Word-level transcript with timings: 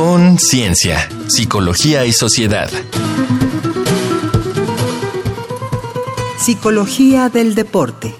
Conciencia, 0.00 1.08
Psicología 1.26 2.06
y 2.06 2.12
Sociedad. 2.12 2.70
Psicología 6.36 7.28
del 7.28 7.56
Deporte. 7.56 8.14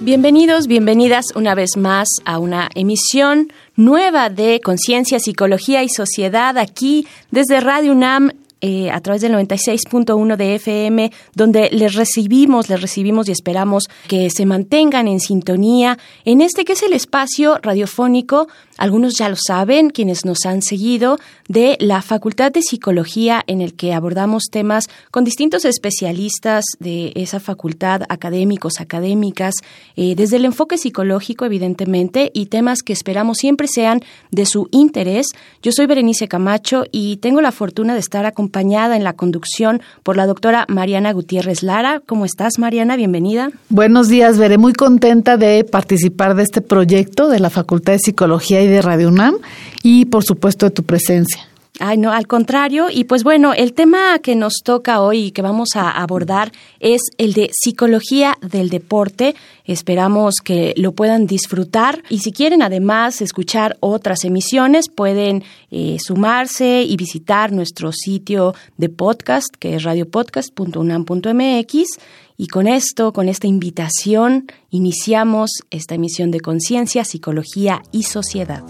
Bienvenidos, 0.00 0.66
bienvenidas 0.66 1.34
una 1.34 1.54
vez 1.54 1.78
más 1.78 2.08
a 2.26 2.38
una 2.38 2.68
emisión 2.74 3.50
nueva 3.74 4.28
de 4.28 4.60
Conciencia, 4.60 5.18
Psicología 5.18 5.82
y 5.82 5.88
Sociedad 5.88 6.58
aquí 6.58 7.06
desde 7.30 7.60
Radio 7.60 7.92
UNAM 7.92 8.32
eh, 8.66 8.90
a 8.90 8.98
través 9.00 9.20
del 9.20 9.34
96.1 9.34 10.36
de 10.36 10.54
FM, 10.54 11.12
donde 11.34 11.68
les 11.70 11.92
recibimos, 11.92 12.70
les 12.70 12.80
recibimos 12.80 13.28
y 13.28 13.32
esperamos 13.32 13.90
que 14.08 14.30
se 14.30 14.46
mantengan 14.46 15.06
en 15.06 15.20
sintonía 15.20 15.98
en 16.24 16.40
este 16.40 16.64
que 16.64 16.72
es 16.72 16.82
el 16.82 16.94
espacio 16.94 17.58
radiofónico 17.62 18.48
algunos 18.78 19.14
ya 19.16 19.28
lo 19.28 19.36
saben, 19.36 19.90
quienes 19.90 20.24
nos 20.24 20.46
han 20.46 20.62
seguido, 20.62 21.18
de 21.48 21.76
la 21.80 22.02
Facultad 22.02 22.52
de 22.52 22.62
Psicología 22.62 23.42
en 23.46 23.60
el 23.60 23.74
que 23.74 23.92
abordamos 23.92 24.44
temas 24.50 24.88
con 25.10 25.24
distintos 25.24 25.64
especialistas 25.64 26.64
de 26.78 27.12
esa 27.14 27.40
facultad, 27.40 28.02
académicos, 28.08 28.80
académicas, 28.80 29.54
eh, 29.96 30.14
desde 30.16 30.36
el 30.36 30.44
enfoque 30.44 30.78
psicológico, 30.78 31.44
evidentemente, 31.44 32.30
y 32.34 32.46
temas 32.46 32.82
que 32.82 32.92
esperamos 32.92 33.38
siempre 33.38 33.68
sean 33.68 34.00
de 34.30 34.46
su 34.46 34.68
interés. 34.70 35.26
Yo 35.62 35.72
soy 35.72 35.86
Berenice 35.86 36.28
Camacho 36.28 36.84
y 36.90 37.18
tengo 37.18 37.40
la 37.40 37.52
fortuna 37.52 37.94
de 37.94 38.00
estar 38.00 38.26
acompañada 38.26 38.96
en 38.96 39.04
la 39.04 39.14
conducción 39.14 39.82
por 40.02 40.16
la 40.16 40.26
doctora 40.26 40.66
Mariana 40.68 41.12
Gutiérrez 41.12 41.62
Lara. 41.62 42.02
¿Cómo 42.04 42.24
estás, 42.24 42.58
Mariana? 42.58 42.96
Bienvenida. 42.96 43.50
Buenos 43.68 44.08
días, 44.08 44.38
Veré. 44.38 44.58
Muy 44.58 44.72
contenta 44.72 45.36
de 45.36 45.64
participar 45.64 46.34
de 46.34 46.42
este 46.42 46.60
proyecto 46.60 47.28
de 47.28 47.40
la 47.40 47.50
Facultad 47.50 47.92
de 47.92 47.98
Psicología 47.98 48.63
de 48.66 48.82
Radio 48.82 49.08
UNAM 49.08 49.36
y 49.82 50.06
por 50.06 50.24
supuesto 50.24 50.66
de 50.66 50.70
tu 50.70 50.84
presencia. 50.84 51.48
Ay, 51.80 51.98
no, 51.98 52.12
al 52.12 52.28
contrario. 52.28 52.86
Y 52.88 53.02
pues 53.02 53.24
bueno, 53.24 53.52
el 53.52 53.72
tema 53.72 54.20
que 54.20 54.36
nos 54.36 54.58
toca 54.62 55.00
hoy 55.00 55.24
y 55.24 55.32
que 55.32 55.42
vamos 55.42 55.70
a 55.74 55.90
abordar 55.90 56.52
es 56.78 57.02
el 57.18 57.32
de 57.32 57.50
psicología 57.52 58.38
del 58.40 58.70
deporte. 58.70 59.34
Esperamos 59.64 60.36
que 60.36 60.72
lo 60.76 60.92
puedan 60.92 61.26
disfrutar 61.26 62.04
y 62.08 62.20
si 62.20 62.30
quieren 62.30 62.62
además 62.62 63.20
escuchar 63.20 63.76
otras 63.80 64.24
emisiones, 64.24 64.88
pueden 64.88 65.42
eh, 65.72 65.96
sumarse 65.98 66.84
y 66.84 66.96
visitar 66.96 67.50
nuestro 67.50 67.90
sitio 67.90 68.54
de 68.76 68.88
podcast, 68.88 69.48
que 69.58 69.74
es 69.74 69.82
radiopodcast.unam.mx. 69.82 71.98
Y 72.36 72.48
con 72.48 72.66
esto, 72.66 73.12
con 73.12 73.28
esta 73.28 73.46
invitación, 73.46 74.46
iniciamos 74.70 75.50
esta 75.70 75.94
emisión 75.94 76.32
de 76.32 76.40
conciencia, 76.40 77.04
psicología 77.04 77.82
y 77.92 78.04
sociedad. 78.04 78.64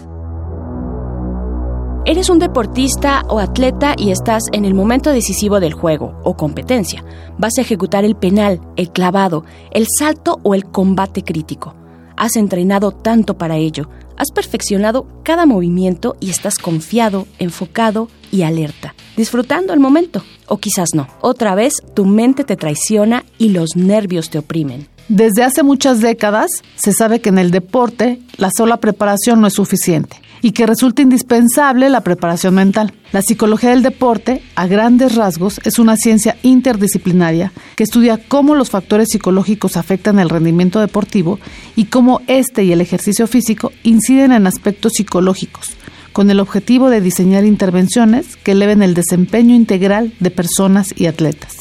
Eres 2.07 2.29
un 2.29 2.37
deportista 2.37 3.23
o 3.27 3.39
atleta 3.39 3.95
y 3.97 4.11
estás 4.11 4.43
en 4.51 4.63
el 4.65 4.75
momento 4.75 5.09
decisivo 5.09 5.59
del 5.59 5.73
juego 5.73 6.19
o 6.23 6.37
competencia. 6.37 7.03
Vas 7.39 7.57
a 7.57 7.61
ejecutar 7.61 8.05
el 8.05 8.15
penal, 8.15 8.61
el 8.75 8.91
clavado, 8.91 9.43
el 9.71 9.87
salto 9.97 10.39
o 10.43 10.53
el 10.53 10.65
combate 10.65 11.23
crítico. 11.23 11.75
Has 12.15 12.35
entrenado 12.35 12.91
tanto 12.91 13.39
para 13.39 13.57
ello, 13.57 13.89
has 14.17 14.29
perfeccionado 14.29 15.07
cada 15.23 15.47
movimiento 15.47 16.15
y 16.19 16.29
estás 16.29 16.59
confiado, 16.59 17.25
enfocado 17.39 18.09
y 18.31 18.43
alerta, 18.43 18.93
disfrutando 19.17 19.73
el 19.73 19.79
momento. 19.79 20.23
O 20.47 20.57
quizás 20.57 20.89
no. 20.93 21.07
Otra 21.21 21.55
vez, 21.55 21.73
tu 21.93 22.05
mente 22.05 22.43
te 22.43 22.55
traiciona 22.55 23.25
y 23.37 23.49
los 23.49 23.75
nervios 23.75 24.29
te 24.29 24.39
oprimen. 24.39 24.87
Desde 25.07 25.43
hace 25.43 25.61
muchas 25.61 26.01
décadas 26.01 26.49
se 26.75 26.91
sabe 26.91 27.21
que 27.21 27.29
en 27.29 27.37
el 27.37 27.51
deporte 27.51 28.19
la 28.37 28.49
sola 28.55 28.77
preparación 28.77 29.39
no 29.39 29.47
es 29.47 29.53
suficiente 29.53 30.19
y 30.41 30.51
que 30.51 30.65
resulta 30.65 31.03
indispensable 31.03 31.89
la 31.89 32.01
preparación 32.01 32.55
mental. 32.55 32.93
La 33.11 33.21
psicología 33.21 33.69
del 33.69 33.83
deporte, 33.83 34.41
a 34.55 34.67
grandes 34.67 35.15
rasgos, 35.15 35.59
es 35.63 35.79
una 35.79 35.95
ciencia 35.95 36.37
interdisciplinaria 36.41 37.51
que 37.75 37.83
estudia 37.83 38.19
cómo 38.27 38.55
los 38.55 38.69
factores 38.69 39.09
psicológicos 39.11 39.77
afectan 39.77 40.19
el 40.19 40.29
rendimiento 40.29 40.79
deportivo 40.79 41.39
y 41.75 41.85
cómo 41.85 42.21
este 42.27 42.63
y 42.63 42.71
el 42.71 42.81
ejercicio 42.81 43.27
físico 43.27 43.71
inciden 43.83 44.31
en 44.31 44.47
aspectos 44.47 44.93
psicológicos, 44.95 45.71
con 46.15 46.31
el 46.31 46.39
objetivo 46.39 46.89
de 46.89 47.01
diseñar 47.01 47.43
intervenciones 47.43 48.37
que 48.37 48.53
eleven 48.53 48.81
el 48.81 48.93
desempeño 48.93 49.53
integral 49.53 50.13
de 50.21 50.31
personas 50.31 50.93
y 50.95 51.07
atletas. 51.07 51.57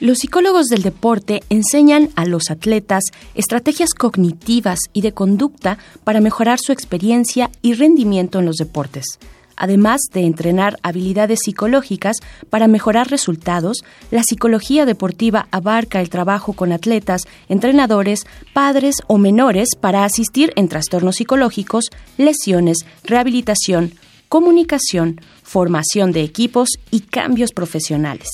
Los 0.00 0.20
psicólogos 0.20 0.68
del 0.68 0.80
deporte 0.80 1.42
enseñan 1.50 2.08
a 2.16 2.24
los 2.24 2.50
atletas 2.50 3.04
estrategias 3.34 3.92
cognitivas 3.92 4.78
y 4.94 5.02
de 5.02 5.12
conducta 5.12 5.76
para 6.04 6.22
mejorar 6.22 6.58
su 6.58 6.72
experiencia 6.72 7.50
y 7.60 7.74
rendimiento 7.74 8.38
en 8.38 8.46
los 8.46 8.56
deportes. 8.56 9.18
Además 9.60 10.02
de 10.12 10.20
entrenar 10.20 10.78
habilidades 10.84 11.40
psicológicas 11.44 12.18
para 12.48 12.68
mejorar 12.68 13.10
resultados, 13.10 13.78
la 14.12 14.22
psicología 14.22 14.86
deportiva 14.86 15.48
abarca 15.50 16.00
el 16.00 16.10
trabajo 16.10 16.52
con 16.52 16.70
atletas, 16.70 17.22
entrenadores, 17.48 18.24
padres 18.54 19.02
o 19.08 19.18
menores 19.18 19.70
para 19.78 20.04
asistir 20.04 20.52
en 20.54 20.68
trastornos 20.68 21.16
psicológicos, 21.16 21.86
lesiones, 22.16 22.86
rehabilitación, 23.02 23.94
comunicación, 24.28 25.20
formación 25.42 26.12
de 26.12 26.22
equipos 26.22 26.68
y 26.92 27.00
cambios 27.00 27.50
profesionales. 27.52 28.28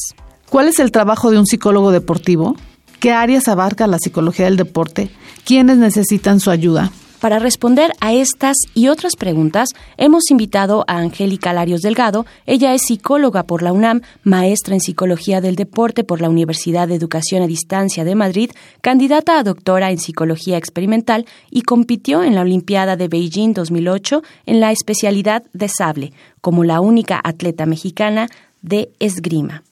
¿Cuál 0.51 0.69
es 0.69 0.79
el 0.79 0.93
trabajo 0.93 1.31
de 1.31 1.39
un 1.39 1.47
psicólogo 1.47 1.91
deportivo? 1.91 2.55
¿Qué 3.01 3.13
áreas 3.13 3.49
abarca 3.49 3.87
la 3.87 3.99
psicología 3.99 4.45
del 4.45 4.59
deporte? 4.59 5.11
¿Quiénes 5.47 5.79
necesitan 5.79 6.39
su 6.39 6.51
ayuda? 6.51 6.93
Para 7.25 7.39
responder 7.39 7.91
a 8.01 8.13
estas 8.13 8.55
y 8.75 8.89
otras 8.89 9.17
preguntas, 9.17 9.71
hemos 9.97 10.31
invitado 10.31 10.85
a 10.87 10.99
Angélica 10.99 11.55
Larios 11.55 11.81
Delgado. 11.81 12.27
Ella 12.45 12.75
es 12.75 12.83
psicóloga 12.83 13.45
por 13.45 13.63
la 13.63 13.73
UNAM, 13.73 14.03
maestra 14.25 14.75
en 14.75 14.83
psicología 14.83 15.41
del 15.41 15.57
deporte 15.57 16.05
por 16.05 16.21
la 16.21 16.29
Universidad 16.29 16.87
de 16.87 16.97
Educación 16.97 17.43
a 17.43 17.47
Distancia 17.47 18.05
de 18.05 18.15
Madrid, 18.15 18.51
candidata 18.83 19.39
a 19.39 19.43
doctora 19.43 19.91
en 19.91 20.01
psicología 20.01 20.59
experimental 20.59 21.25
y 21.51 21.63
compitió 21.63 22.23
en 22.23 22.35
la 22.35 22.43
Olimpiada 22.43 22.95
de 22.97 23.09
Beijing 23.09 23.55
2008 23.55 24.23
en 24.45 24.61
la 24.61 24.71
especialidad 24.71 25.45
de 25.55 25.69
sable, 25.71 26.13
como 26.43 26.63
la 26.63 26.83
única 26.83 27.23
atleta 27.25 27.65
mexicana 27.65 28.29
de 28.61 28.91
esgrima. 29.01 29.63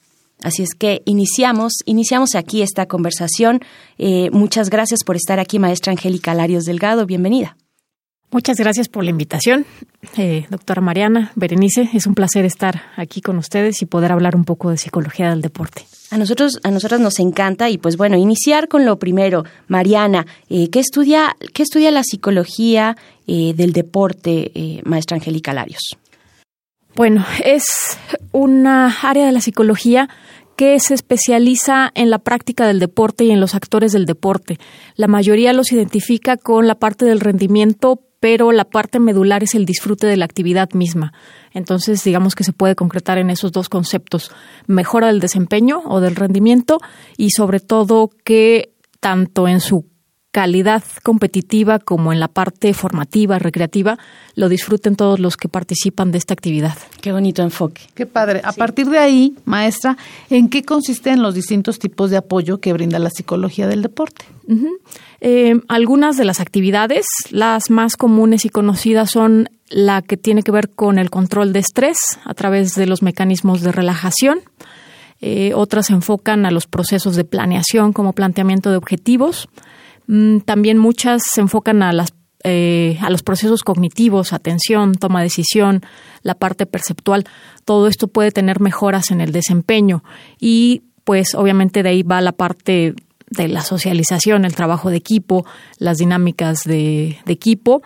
Así 0.43 0.61
es 0.61 0.75
que 0.77 1.01
iniciamos, 1.05 1.73
iniciamos 1.85 2.35
aquí 2.35 2.61
esta 2.61 2.85
conversación. 2.85 3.61
Eh, 3.97 4.29
muchas 4.31 4.69
gracias 4.69 5.03
por 5.05 5.15
estar 5.15 5.39
aquí, 5.39 5.57
maestra 5.57 5.91
Angélica 5.91 6.33
Larios 6.33 6.65
Delgado. 6.65 7.05
Bienvenida. 7.05 7.57
Muchas 8.29 8.57
gracias 8.57 8.89
por 8.89 9.03
la 9.03 9.11
invitación, 9.11 9.63
eh, 10.17 10.47
doctora 10.49 10.81
Mariana, 10.81 11.31
Berenice. 11.35 11.89
Es 11.93 12.07
un 12.07 12.15
placer 12.15 12.45
estar 12.45 12.81
aquí 12.97 13.21
con 13.21 13.37
ustedes 13.37 13.81
y 13.83 13.85
poder 13.85 14.11
hablar 14.11 14.35
un 14.35 14.43
poco 14.43 14.71
de 14.71 14.77
psicología 14.77 15.29
del 15.29 15.41
deporte. 15.41 15.85
A 16.09 16.17
nosotros, 16.17 16.59
a 16.63 16.71
nosotras 16.71 16.99
nos 16.99 17.19
encanta 17.19 17.69
y 17.69 17.77
pues 17.77 17.95
bueno, 17.95 18.17
iniciar 18.17 18.67
con 18.67 18.85
lo 18.85 18.97
primero. 18.97 19.45
Mariana, 19.67 20.25
eh, 20.49 20.69
¿qué, 20.71 20.79
estudia, 20.79 21.35
¿qué 21.53 21.61
estudia 21.61 21.91
la 21.91 22.03
psicología 22.03 22.97
del 23.25 23.71
deporte, 23.71 24.81
maestra 24.83 25.15
Angélica 25.15 25.53
Larios? 25.53 25.97
Bueno, 26.95 27.25
es 27.43 27.97
una 28.31 28.95
área 29.01 29.25
de 29.25 29.31
la 29.31 29.41
psicología 29.41 30.09
que 30.55 30.79
se 30.79 30.93
especializa 30.93 31.91
en 31.95 32.11
la 32.11 32.19
práctica 32.19 32.67
del 32.67 32.79
deporte 32.79 33.23
y 33.23 33.31
en 33.31 33.39
los 33.39 33.55
actores 33.55 33.91
del 33.93 34.05
deporte. 34.05 34.59
La 34.95 35.07
mayoría 35.07 35.53
los 35.53 35.71
identifica 35.71 36.37
con 36.37 36.67
la 36.67 36.75
parte 36.75 37.05
del 37.05 37.19
rendimiento, 37.19 38.01
pero 38.19 38.51
la 38.51 38.65
parte 38.65 38.99
medular 38.99 39.43
es 39.43 39.55
el 39.55 39.65
disfrute 39.65 40.05
de 40.05 40.17
la 40.17 40.25
actividad 40.25 40.71
misma. 40.73 41.13
Entonces, 41.51 42.03
digamos 42.03 42.35
que 42.35 42.43
se 42.43 42.53
puede 42.53 42.75
concretar 42.75 43.17
en 43.17 43.31
esos 43.31 43.51
dos 43.51 43.69
conceptos, 43.69 44.31
mejora 44.67 45.07
del 45.07 45.19
desempeño 45.19 45.81
o 45.85 45.99
del 45.99 46.15
rendimiento 46.15 46.77
y 47.17 47.31
sobre 47.31 47.59
todo 47.59 48.11
que 48.23 48.73
tanto 48.99 49.47
en 49.47 49.59
su 49.59 49.92
calidad 50.33 50.83
competitiva 51.03 51.77
como 51.77 52.11
en 52.11 52.19
la 52.19 52.27
parte 52.27 52.73
formativa, 52.73 53.37
recreativa, 53.37 53.99
lo 54.33 54.49
disfruten 54.49 54.95
todos 54.95 55.19
los 55.19 55.37
que 55.37 55.47
participan 55.47 56.11
de 56.11 56.17
esta 56.17 56.33
actividad. 56.33 56.75
Qué 57.01 57.11
bonito 57.11 57.43
enfoque. 57.43 57.83
Qué 57.93 58.07
padre. 58.07 58.41
A 58.43 58.51
partir 58.51 58.89
de 58.89 58.97
ahí, 58.97 59.35
maestra, 59.45 59.95
¿en 60.31 60.49
qué 60.49 60.63
consisten 60.63 61.21
los 61.21 61.35
distintos 61.35 61.77
tipos 61.77 62.09
de 62.09 62.17
apoyo 62.17 62.59
que 62.59 62.73
brinda 62.73 62.97
la 62.97 63.11
psicología 63.11 63.67
del 63.67 63.83
deporte? 63.83 64.25
Eh, 65.21 65.53
algunas 65.67 66.17
de 66.17 66.25
las 66.25 66.39
actividades, 66.39 67.05
las 67.29 67.69
más 67.69 67.95
comunes 67.95 68.43
y 68.43 68.49
conocidas 68.49 69.11
son 69.11 69.49
la 69.69 70.01
que 70.01 70.17
tiene 70.17 70.41
que 70.41 70.51
ver 70.51 70.71
con 70.71 70.97
el 70.97 71.11
control 71.11 71.53
de 71.53 71.59
estrés 71.59 71.97
a 72.25 72.33
través 72.33 72.73
de 72.73 72.87
los 72.87 73.03
mecanismos 73.03 73.61
de 73.61 73.71
relajación. 73.71 74.39
Eh, 75.21 75.53
otras 75.53 75.85
se 75.85 75.93
enfocan 75.93 76.47
a 76.47 76.51
los 76.51 76.65
procesos 76.65 77.15
de 77.15 77.23
planeación 77.23 77.93
como 77.93 78.13
planteamiento 78.13 78.71
de 78.71 78.77
objetivos, 78.77 79.47
también 80.45 80.77
muchas 80.77 81.23
se 81.33 81.41
enfocan 81.41 81.81
a 81.83 81.93
las 81.93 82.13
eh, 82.45 82.97
a 82.99 83.09
los 83.09 83.23
procesos 83.23 83.63
cognitivos, 83.63 84.33
atención, 84.33 84.95
toma 84.95 85.19
de 85.19 85.27
decisión, 85.27 85.81
la 86.23 86.35
parte 86.35 86.65
perceptual. 86.65 87.23
Todo 87.63 87.87
esto 87.87 88.09
puede 88.09 88.31
tener 88.31 88.59
mejoras 88.59 89.11
en 89.11 89.21
el 89.21 89.31
desempeño 89.31 90.03
y 90.41 90.81
pues 91.05 91.35
obviamente 91.35 91.83
de 91.83 91.89
ahí 91.89 92.03
va 92.03 92.19
la 92.19 92.33
parte 92.33 92.95
de 93.29 93.47
la 93.47 93.61
socialización, 93.61 94.43
el 94.43 94.55
trabajo 94.55 94.89
de 94.89 94.97
equipo, 94.97 95.45
las 95.77 95.99
dinámicas 95.99 96.63
de, 96.65 97.17
equipo. 97.27 97.81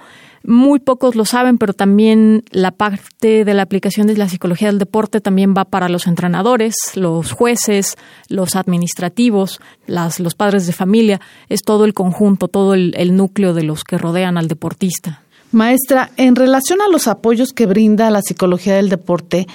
Muy 0.49 0.79
pocos 0.79 1.15
lo 1.15 1.25
saben, 1.25 1.57
pero 1.57 1.73
también 1.73 2.45
la 2.51 2.71
parte 2.71 3.43
de 3.43 3.53
la 3.53 3.63
aplicación 3.63 4.07
de 4.07 4.15
la 4.15 4.29
psicología 4.29 4.69
del 4.69 4.79
deporte 4.79 5.19
también 5.19 5.53
va 5.53 5.65
para 5.65 5.89
los 5.89 6.07
entrenadores, 6.07 6.73
los 6.95 7.33
jueces, 7.33 7.97
los 8.29 8.55
administrativos, 8.55 9.59
las, 9.87 10.21
los 10.21 10.35
padres 10.35 10.65
de 10.65 10.71
familia. 10.71 11.19
Es 11.49 11.63
todo 11.63 11.83
el 11.83 11.93
conjunto, 11.93 12.47
todo 12.47 12.75
el, 12.75 12.93
el 12.95 13.17
núcleo 13.17 13.53
de 13.53 13.63
los 13.63 13.83
que 13.83 13.97
rodean 13.97 14.37
al 14.37 14.47
deportista. 14.47 15.21
Maestra, 15.51 16.11
en 16.15 16.37
relación 16.37 16.79
a 16.81 16.89
los 16.89 17.09
apoyos 17.09 17.51
que 17.51 17.65
brinda 17.65 18.09
la 18.09 18.21
psicología 18.21 18.75
del 18.75 18.87
deporte, 18.87 19.47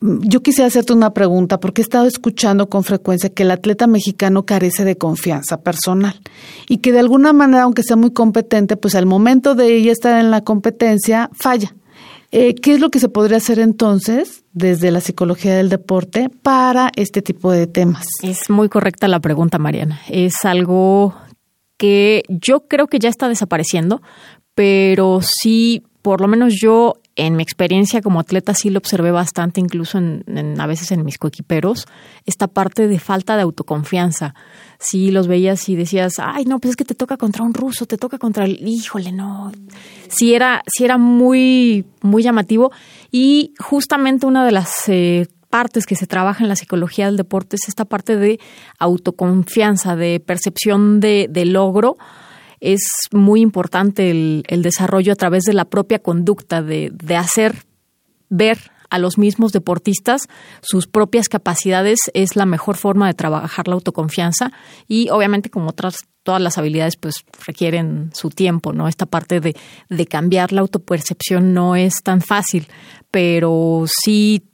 yo 0.00 0.42
quisiera 0.42 0.68
hacerte 0.68 0.92
una 0.92 1.12
pregunta 1.12 1.60
porque 1.60 1.82
he 1.82 1.84
estado 1.84 2.06
escuchando 2.06 2.68
con 2.68 2.84
frecuencia 2.84 3.30
que 3.30 3.42
el 3.42 3.50
atleta 3.50 3.86
mexicano 3.86 4.46
carece 4.46 4.84
de 4.84 4.96
confianza 4.96 5.60
personal 5.62 6.20
y 6.68 6.78
que 6.78 6.92
de 6.92 7.00
alguna 7.00 7.32
manera, 7.32 7.64
aunque 7.64 7.82
sea 7.82 7.96
muy 7.96 8.12
competente, 8.12 8.76
pues 8.76 8.94
al 8.94 9.06
momento 9.06 9.54
de 9.54 9.74
ella 9.74 9.92
estar 9.92 10.18
en 10.18 10.30
la 10.30 10.42
competencia 10.42 11.30
falla. 11.34 11.74
Eh, 12.32 12.54
¿Qué 12.54 12.74
es 12.74 12.80
lo 12.80 12.90
que 12.90 13.00
se 13.00 13.08
podría 13.08 13.38
hacer 13.38 13.58
entonces 13.58 14.44
desde 14.52 14.92
la 14.92 15.00
psicología 15.00 15.56
del 15.56 15.68
deporte 15.68 16.30
para 16.42 16.92
este 16.94 17.22
tipo 17.22 17.50
de 17.50 17.66
temas? 17.66 18.06
Es 18.22 18.48
muy 18.48 18.68
correcta 18.68 19.08
la 19.08 19.20
pregunta, 19.20 19.58
Mariana. 19.58 20.00
Es 20.08 20.44
algo 20.44 21.14
que 21.76 22.22
yo 22.28 22.68
creo 22.68 22.86
que 22.86 23.00
ya 23.00 23.08
está 23.08 23.28
desapareciendo, 23.28 24.00
pero 24.54 25.20
sí, 25.22 25.82
por 26.02 26.20
lo 26.20 26.28
menos 26.28 26.54
yo 26.60 26.94
en 27.16 27.36
mi 27.36 27.42
experiencia 27.42 28.00
como 28.00 28.20
atleta 28.20 28.54
sí 28.54 28.70
lo 28.70 28.78
observé 28.78 29.10
bastante, 29.10 29.60
incluso 29.60 29.98
en, 29.98 30.58
a 30.58 30.66
veces 30.66 30.90
en 30.92 31.04
mis 31.04 31.18
coequiperos, 31.18 31.86
esta 32.24 32.46
parte 32.46 32.88
de 32.88 32.98
falta 32.98 33.36
de 33.36 33.42
autoconfianza. 33.42 34.34
Sí 34.78 35.10
los 35.10 35.26
veías 35.26 35.68
y 35.68 35.76
decías, 35.76 36.14
ay, 36.18 36.44
no, 36.46 36.58
pues 36.60 36.70
es 36.70 36.76
que 36.76 36.84
te 36.84 36.94
toca 36.94 37.18
contra 37.18 37.44
un 37.44 37.52
ruso, 37.52 37.84
te 37.84 37.98
toca 37.98 38.16
contra 38.16 38.44
el, 38.46 38.66
híjole, 38.66 39.12
no. 39.12 39.52
Sí 40.08 40.34
era, 40.34 40.62
sí 40.66 40.84
era 40.84 40.96
muy, 40.96 41.84
muy 42.00 42.22
llamativo. 42.22 42.72
Y 43.10 43.52
justamente 43.58 44.24
una 44.24 44.46
de 44.46 44.52
las 44.52 44.88
eh, 44.88 45.26
partes 45.50 45.84
que 45.84 45.96
se 45.96 46.06
trabaja 46.06 46.42
en 46.42 46.48
la 46.48 46.56
psicología 46.56 47.06
del 47.06 47.18
deporte 47.18 47.56
es 47.56 47.68
esta 47.68 47.84
parte 47.84 48.16
de 48.16 48.40
autoconfianza, 48.78 49.94
de 49.96 50.20
percepción 50.20 51.00
de, 51.00 51.26
de 51.28 51.44
logro 51.44 51.98
es 52.60 52.82
muy 53.12 53.40
importante 53.40 54.10
el, 54.10 54.62
desarrollo 54.62 55.12
a 55.12 55.16
través 55.16 55.44
de 55.44 55.54
la 55.54 55.64
propia 55.64 55.98
conducta, 55.98 56.62
de, 56.62 56.90
de 56.92 57.16
hacer 57.16 57.64
ver 58.28 58.58
a 58.90 58.98
los 58.98 59.18
mismos 59.18 59.52
deportistas 59.52 60.22
sus 60.60 60.86
propias 60.86 61.28
capacidades 61.28 61.98
es 62.12 62.36
la 62.36 62.44
mejor 62.44 62.76
forma 62.76 63.06
de 63.06 63.14
trabajar 63.14 63.68
la 63.68 63.74
autoconfianza 63.74 64.52
y 64.88 65.08
obviamente 65.10 65.48
como 65.48 65.70
otras 65.70 65.98
todas 66.22 66.42
las 66.42 66.58
habilidades 66.58 66.96
pues 66.96 67.24
requieren 67.46 68.10
su 68.12 68.28
tiempo, 68.28 68.72
¿no? 68.72 68.88
Esta 68.88 69.06
parte 69.06 69.40
de, 69.40 69.56
de 69.88 70.06
cambiar 70.06 70.52
la 70.52 70.60
autopercepción 70.60 71.54
no 71.54 71.76
es 71.76 72.02
tan 72.02 72.20
fácil, 72.20 72.66
pero 73.10 73.84
sí 73.86 74.49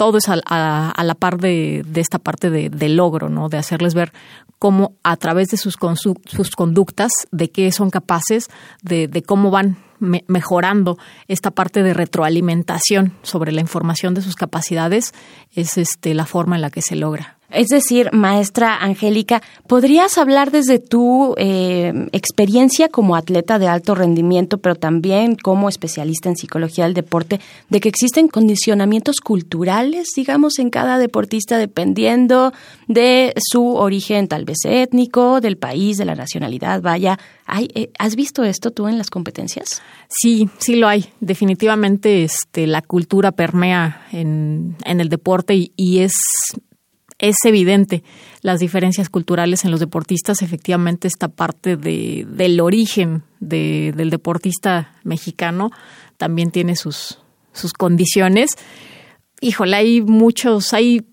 todo 0.00 0.16
es 0.16 0.30
a, 0.30 0.94
la 1.04 1.14
par 1.14 1.36
de, 1.36 1.84
esta 1.96 2.18
parte 2.18 2.48
de, 2.48 2.88
logro, 2.88 3.28
¿no? 3.28 3.50
De 3.50 3.58
hacerles 3.58 3.92
ver 3.92 4.14
cómo 4.58 4.94
a 5.02 5.18
través 5.18 5.48
de 5.48 5.58
sus, 5.58 5.76
sus 6.24 6.50
conductas, 6.56 7.12
de 7.32 7.50
qué 7.50 7.70
son 7.70 7.90
capaces, 7.90 8.48
de, 8.80 9.22
cómo 9.26 9.50
van 9.50 9.76
mejorando 9.98 10.96
esta 11.28 11.50
parte 11.50 11.82
de 11.82 11.92
retroalimentación 11.92 13.12
sobre 13.20 13.52
la 13.52 13.60
información 13.60 14.14
de 14.14 14.22
sus 14.22 14.36
capacidades, 14.36 15.12
es 15.52 15.76
este, 15.76 16.14
la 16.14 16.24
forma 16.24 16.56
en 16.56 16.62
la 16.62 16.70
que 16.70 16.80
se 16.80 16.96
logra. 16.96 17.39
Es 17.50 17.66
decir, 17.68 18.10
maestra 18.12 18.76
Angélica, 18.76 19.42
¿podrías 19.66 20.18
hablar 20.18 20.50
desde 20.50 20.78
tu 20.78 21.34
eh, 21.36 21.92
experiencia 22.12 22.88
como 22.88 23.16
atleta 23.16 23.58
de 23.58 23.66
alto 23.66 23.94
rendimiento, 23.94 24.58
pero 24.58 24.76
también 24.76 25.34
como 25.34 25.68
especialista 25.68 26.28
en 26.28 26.36
psicología 26.36 26.84
del 26.84 26.94
deporte, 26.94 27.40
de 27.68 27.80
que 27.80 27.88
existen 27.88 28.28
condicionamientos 28.28 29.20
culturales, 29.20 30.08
digamos, 30.14 30.58
en 30.58 30.70
cada 30.70 30.98
deportista 30.98 31.58
dependiendo 31.58 32.52
de 32.86 33.32
su 33.36 33.74
origen, 33.74 34.28
tal 34.28 34.44
vez 34.44 34.58
étnico, 34.64 35.40
del 35.40 35.56
país, 35.56 35.96
de 35.96 36.04
la 36.04 36.14
nacionalidad? 36.14 36.82
Vaya, 36.82 37.18
eh, 37.74 37.90
¿has 37.98 38.14
visto 38.14 38.44
esto 38.44 38.70
tú 38.70 38.86
en 38.86 38.96
las 38.96 39.10
competencias? 39.10 39.82
Sí, 40.08 40.48
sí 40.58 40.76
lo 40.76 40.86
hay. 40.86 41.06
Definitivamente 41.20 42.22
este, 42.22 42.66
la 42.66 42.82
cultura 42.82 43.32
permea 43.32 44.06
en, 44.12 44.76
en 44.84 45.00
el 45.00 45.08
deporte 45.08 45.54
y, 45.54 45.72
y 45.76 46.00
es 46.00 46.12
es 47.20 47.36
evidente 47.44 48.02
las 48.40 48.58
diferencias 48.58 49.08
culturales 49.08 49.64
en 49.64 49.70
los 49.70 49.78
deportistas. 49.78 50.42
Efectivamente, 50.42 51.06
esta 51.06 51.28
parte 51.28 51.76
de, 51.76 52.26
del 52.28 52.60
origen 52.60 53.22
del 53.38 54.10
deportista 54.10 54.94
mexicano 55.04 55.70
también 56.16 56.50
tiene 56.50 56.76
sus, 56.76 57.18
sus 57.52 57.72
condiciones. 57.72 58.50
Híjole, 59.40 59.76
hay 59.76 60.02
muchos, 60.02 60.72
hay 60.72 61.06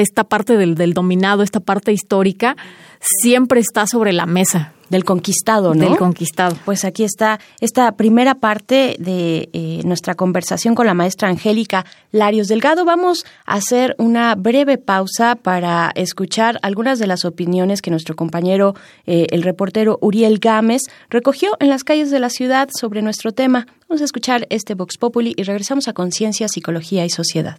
esta 0.00 0.24
parte 0.24 0.56
del, 0.56 0.74
del 0.74 0.94
dominado, 0.94 1.42
esta 1.42 1.60
parte 1.60 1.92
histórica, 1.92 2.56
siempre 3.00 3.60
está 3.60 3.86
sobre 3.86 4.12
la 4.12 4.26
mesa 4.26 4.72
del 4.90 5.04
conquistado, 5.04 5.74
¿no? 5.74 5.84
Del 5.84 5.98
conquistado. 5.98 6.56
Pues 6.64 6.84
aquí 6.84 7.04
está 7.04 7.40
esta 7.60 7.92
primera 7.92 8.36
parte 8.36 8.96
de 8.98 9.48
eh, 9.52 9.82
nuestra 9.84 10.14
conversación 10.14 10.74
con 10.74 10.86
la 10.86 10.94
maestra 10.94 11.28
Angélica 11.28 11.84
Larios 12.10 12.48
Delgado. 12.48 12.84
Vamos 12.84 13.24
a 13.44 13.54
hacer 13.54 13.94
una 13.98 14.34
breve 14.34 14.78
pausa 14.78 15.36
para 15.36 15.92
escuchar 15.94 16.58
algunas 16.62 16.98
de 16.98 17.06
las 17.06 17.24
opiniones 17.24 17.82
que 17.82 17.90
nuestro 17.90 18.16
compañero, 18.16 18.74
eh, 19.06 19.26
el 19.30 19.42
reportero 19.42 19.98
Uriel 20.00 20.38
Gámez, 20.38 20.82
recogió 21.10 21.50
en 21.60 21.68
las 21.68 21.84
calles 21.84 22.10
de 22.10 22.20
la 22.20 22.30
ciudad 22.30 22.68
sobre 22.72 23.02
nuestro 23.02 23.32
tema. 23.32 23.66
Vamos 23.88 24.02
a 24.02 24.04
escuchar 24.04 24.46
este 24.50 24.74
Vox 24.74 24.96
Populi 24.96 25.34
y 25.36 25.42
regresamos 25.42 25.88
a 25.88 25.92
Conciencia, 25.92 26.48
Psicología 26.48 27.04
y 27.04 27.10
Sociedad. 27.10 27.58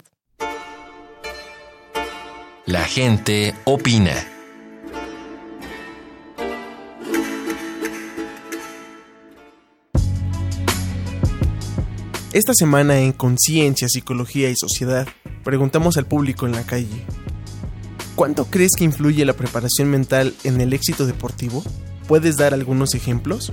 La 2.70 2.84
gente 2.84 3.56
opina. 3.64 4.14
Esta 12.32 12.54
semana 12.54 13.00
en 13.00 13.14
Conciencia, 13.14 13.88
Psicología 13.90 14.52
y 14.52 14.56
Sociedad 14.56 15.08
preguntamos 15.44 15.98
al 15.98 16.06
público 16.06 16.46
en 16.46 16.52
la 16.52 16.62
calle, 16.62 17.08
¿cuánto 18.14 18.46
crees 18.46 18.74
que 18.78 18.84
influye 18.84 19.26
la 19.26 19.34
preparación 19.34 19.90
mental 19.90 20.36
en 20.44 20.62
el 20.62 20.72
éxito 20.72 21.08
deportivo? 21.08 21.64
¿Puedes 22.08 22.36
dar 22.38 22.54
algunos 22.54 22.94
ejemplos? 22.94 23.52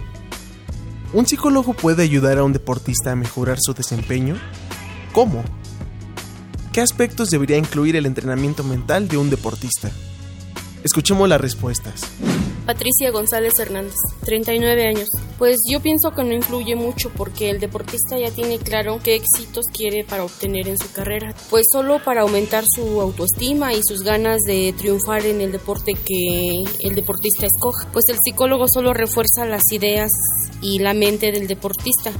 ¿Un 1.15 1.27
psicólogo 1.27 1.73
puede 1.73 2.03
ayudar 2.03 2.37
a 2.37 2.45
un 2.45 2.53
deportista 2.53 3.13
a 3.13 3.17
mejorar 3.17 3.57
su 3.63 3.73
desempeño? 3.73 4.37
¿Cómo? 5.15 5.43
¿Qué 6.77 6.83
aspectos 6.83 7.31
debería 7.31 7.57
incluir 7.57 7.97
el 7.97 8.05
entrenamiento 8.05 8.63
mental 8.63 9.09
de 9.09 9.17
un 9.17 9.31
deportista? 9.31 9.91
Escuchemos 10.85 11.27
las 11.27 11.41
respuestas. 11.41 12.03
Patricia 12.67 13.11
González 13.11 13.55
Hernández, 13.59 13.95
39 14.27 14.87
años. 14.87 15.09
Pues 15.39 15.57
yo 15.71 15.81
pienso 15.81 16.11
que 16.11 16.23
no 16.23 16.35
influye 16.35 16.77
mucho 16.77 17.11
porque 17.17 17.49
el 17.49 17.61
deportista 17.61 18.19
ya 18.19 18.31
tiene 18.31 18.59
claro 18.59 19.01
qué 19.03 19.15
éxitos 19.15 19.65
quiere 19.73 20.05
para 20.05 20.25
obtener 20.25 20.69
en 20.69 20.77
su 20.77 20.93
carrera. 20.93 21.35
Pues 21.49 21.65
solo 21.73 21.99
para 22.05 22.21
aumentar 22.21 22.65
su 22.67 23.01
autoestima 23.01 23.73
y 23.73 23.81
sus 23.83 24.03
ganas 24.03 24.43
de 24.47 24.75
triunfar 24.77 25.25
en 25.25 25.41
el 25.41 25.53
deporte 25.53 25.95
que 25.95 26.63
el 26.81 26.95
deportista 26.95 27.47
escoja. 27.47 27.89
Pues 27.91 28.05
el 28.11 28.19
psicólogo 28.23 28.67
solo 28.69 28.93
refuerza 28.93 29.47
las 29.47 29.63
ideas 29.73 30.11
y 30.61 30.81
la 30.81 30.93
mente 30.93 31.33
del 31.33 31.47
deportista. 31.47 32.13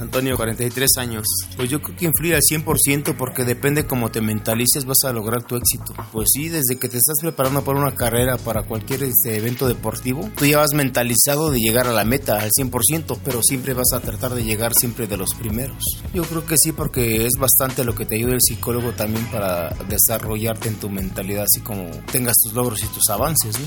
Antonio, 0.00 0.36
43 0.36 0.88
años. 0.98 1.24
Pues 1.56 1.68
yo 1.68 1.80
creo 1.80 1.96
que 1.96 2.06
influye 2.06 2.34
al 2.34 2.40
100% 2.40 3.16
porque 3.16 3.44
depende 3.44 3.86
cómo 3.86 4.10
te 4.10 4.20
mentalices 4.20 4.84
vas 4.84 5.04
a 5.04 5.12
lograr 5.12 5.42
tu 5.42 5.56
éxito. 5.56 5.92
Pues 6.12 6.28
sí, 6.32 6.48
desde 6.48 6.76
que 6.76 6.88
te 6.88 6.96
estás 6.96 7.16
preparando 7.20 7.62
para 7.62 7.78
una 7.78 7.94
carrera, 7.94 8.38
para 8.38 8.62
cualquier 8.62 9.02
este, 9.02 9.36
evento 9.36 9.68
deportivo, 9.68 10.30
tú 10.36 10.46
ya 10.46 10.58
vas 10.58 10.72
mentalizado 10.72 11.50
de 11.50 11.58
llegar 11.58 11.86
a 11.86 11.92
la 11.92 12.04
meta 12.04 12.38
al 12.40 12.50
100%, 12.50 13.18
pero 13.24 13.40
siempre 13.42 13.74
vas 13.74 13.92
a 13.92 14.00
tratar 14.00 14.34
de 14.34 14.44
llegar 14.44 14.72
siempre 14.78 15.06
de 15.06 15.16
los 15.16 15.34
primeros. 15.34 15.82
Yo 16.14 16.22
creo 16.22 16.46
que 16.46 16.56
sí 16.56 16.72
porque 16.72 17.26
es 17.26 17.34
bastante 17.38 17.84
lo 17.84 17.94
que 17.94 18.06
te 18.06 18.16
ayuda 18.16 18.34
el 18.34 18.40
psicólogo 18.40 18.92
también 18.92 19.24
para 19.26 19.70
desarrollarte 19.88 20.68
en 20.68 20.76
tu 20.76 20.88
mentalidad, 20.88 21.44
así 21.44 21.60
como 21.60 21.90
tengas 22.10 22.34
tus 22.42 22.54
logros 22.54 22.82
y 22.82 22.86
tus 22.86 23.08
avances. 23.10 23.58
¿no? 23.58 23.66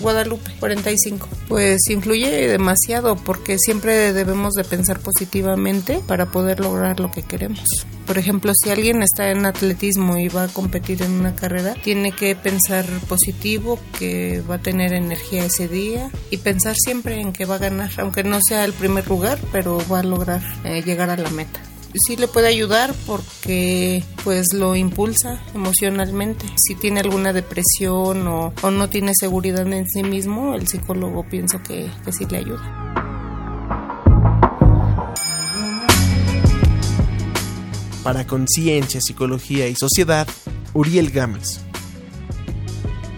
Guadalupe, 0.00 0.52
45. 0.58 1.28
Pues 1.48 1.88
influye 1.90 2.48
demasiado 2.48 3.16
porque 3.16 3.58
siempre 3.58 4.12
debemos 4.12 4.54
de 4.54 4.64
pensar 4.64 5.00
positivamente 5.00 5.65
para 6.06 6.26
poder 6.26 6.60
lograr 6.60 7.00
lo 7.00 7.10
que 7.10 7.22
queremos. 7.22 7.64
Por 8.06 8.18
ejemplo, 8.18 8.52
si 8.54 8.70
alguien 8.70 9.02
está 9.02 9.30
en 9.30 9.46
atletismo 9.46 10.16
y 10.16 10.28
va 10.28 10.44
a 10.44 10.48
competir 10.48 11.02
en 11.02 11.10
una 11.10 11.34
carrera, 11.34 11.74
tiene 11.82 12.12
que 12.12 12.36
pensar 12.36 12.86
positivo, 13.08 13.80
que 13.98 14.42
va 14.48 14.56
a 14.56 14.60
tener 14.60 14.92
energía 14.92 15.44
ese 15.44 15.66
día 15.66 16.10
y 16.30 16.36
pensar 16.36 16.76
siempre 16.76 17.20
en 17.20 17.32
que 17.32 17.46
va 17.46 17.56
a 17.56 17.58
ganar, 17.58 17.90
aunque 17.98 18.22
no 18.22 18.38
sea 18.46 18.64
el 18.64 18.74
primer 18.74 19.08
lugar, 19.08 19.40
pero 19.50 19.82
va 19.90 20.00
a 20.00 20.04
lograr 20.04 20.40
eh, 20.64 20.82
llegar 20.84 21.10
a 21.10 21.16
la 21.16 21.30
meta 21.30 21.60
sí 22.06 22.16
le 22.16 22.28
puede 22.28 22.48
ayudar 22.48 22.94
porque 23.06 24.02
pues 24.22 24.52
lo 24.52 24.76
impulsa 24.76 25.40
emocionalmente. 25.54 26.44
Si 26.56 26.74
tiene 26.74 27.00
alguna 27.00 27.32
depresión 27.32 28.28
o, 28.28 28.52
no 28.70 28.90
tiene 28.90 29.12
seguridad 29.18 29.66
en 29.66 29.88
sí 29.88 30.02
mismo, 30.02 30.54
el 30.54 30.66
psicólogo 30.68 31.26
pienso 31.26 31.62
que, 31.62 31.90
que 32.04 32.12
sí 32.12 32.26
le 32.28 32.36
ayuda. 32.36 33.05
Para 38.06 38.24
Conciencia, 38.24 39.00
Psicología 39.00 39.66
y 39.66 39.74
Sociedad, 39.74 40.28
Uriel 40.74 41.10
Gámez. 41.10 41.58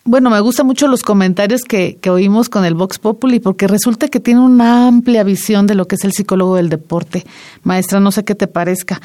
Bueno, 0.09 0.29
me 0.29 0.39
gustan 0.39 0.65
mucho 0.65 0.87
los 0.87 1.03
comentarios 1.03 1.63
que, 1.63 1.97
que, 1.99 2.09
oímos 2.09 2.47
con 2.47 2.63
el 2.63 2.75
Vox 2.75 2.97
Populi, 2.97 3.41
porque 3.41 3.67
resulta 3.67 4.07
que 4.07 4.21
tiene 4.21 4.39
una 4.39 4.87
amplia 4.87 5.25
visión 5.25 5.67
de 5.67 5.75
lo 5.75 5.85
que 5.85 5.95
es 5.95 6.05
el 6.05 6.13
psicólogo 6.13 6.55
del 6.55 6.69
deporte. 6.69 7.25
Maestra, 7.63 7.99
no 7.99 8.13
sé 8.13 8.23
qué 8.23 8.33
te 8.33 8.47
parezca, 8.47 9.01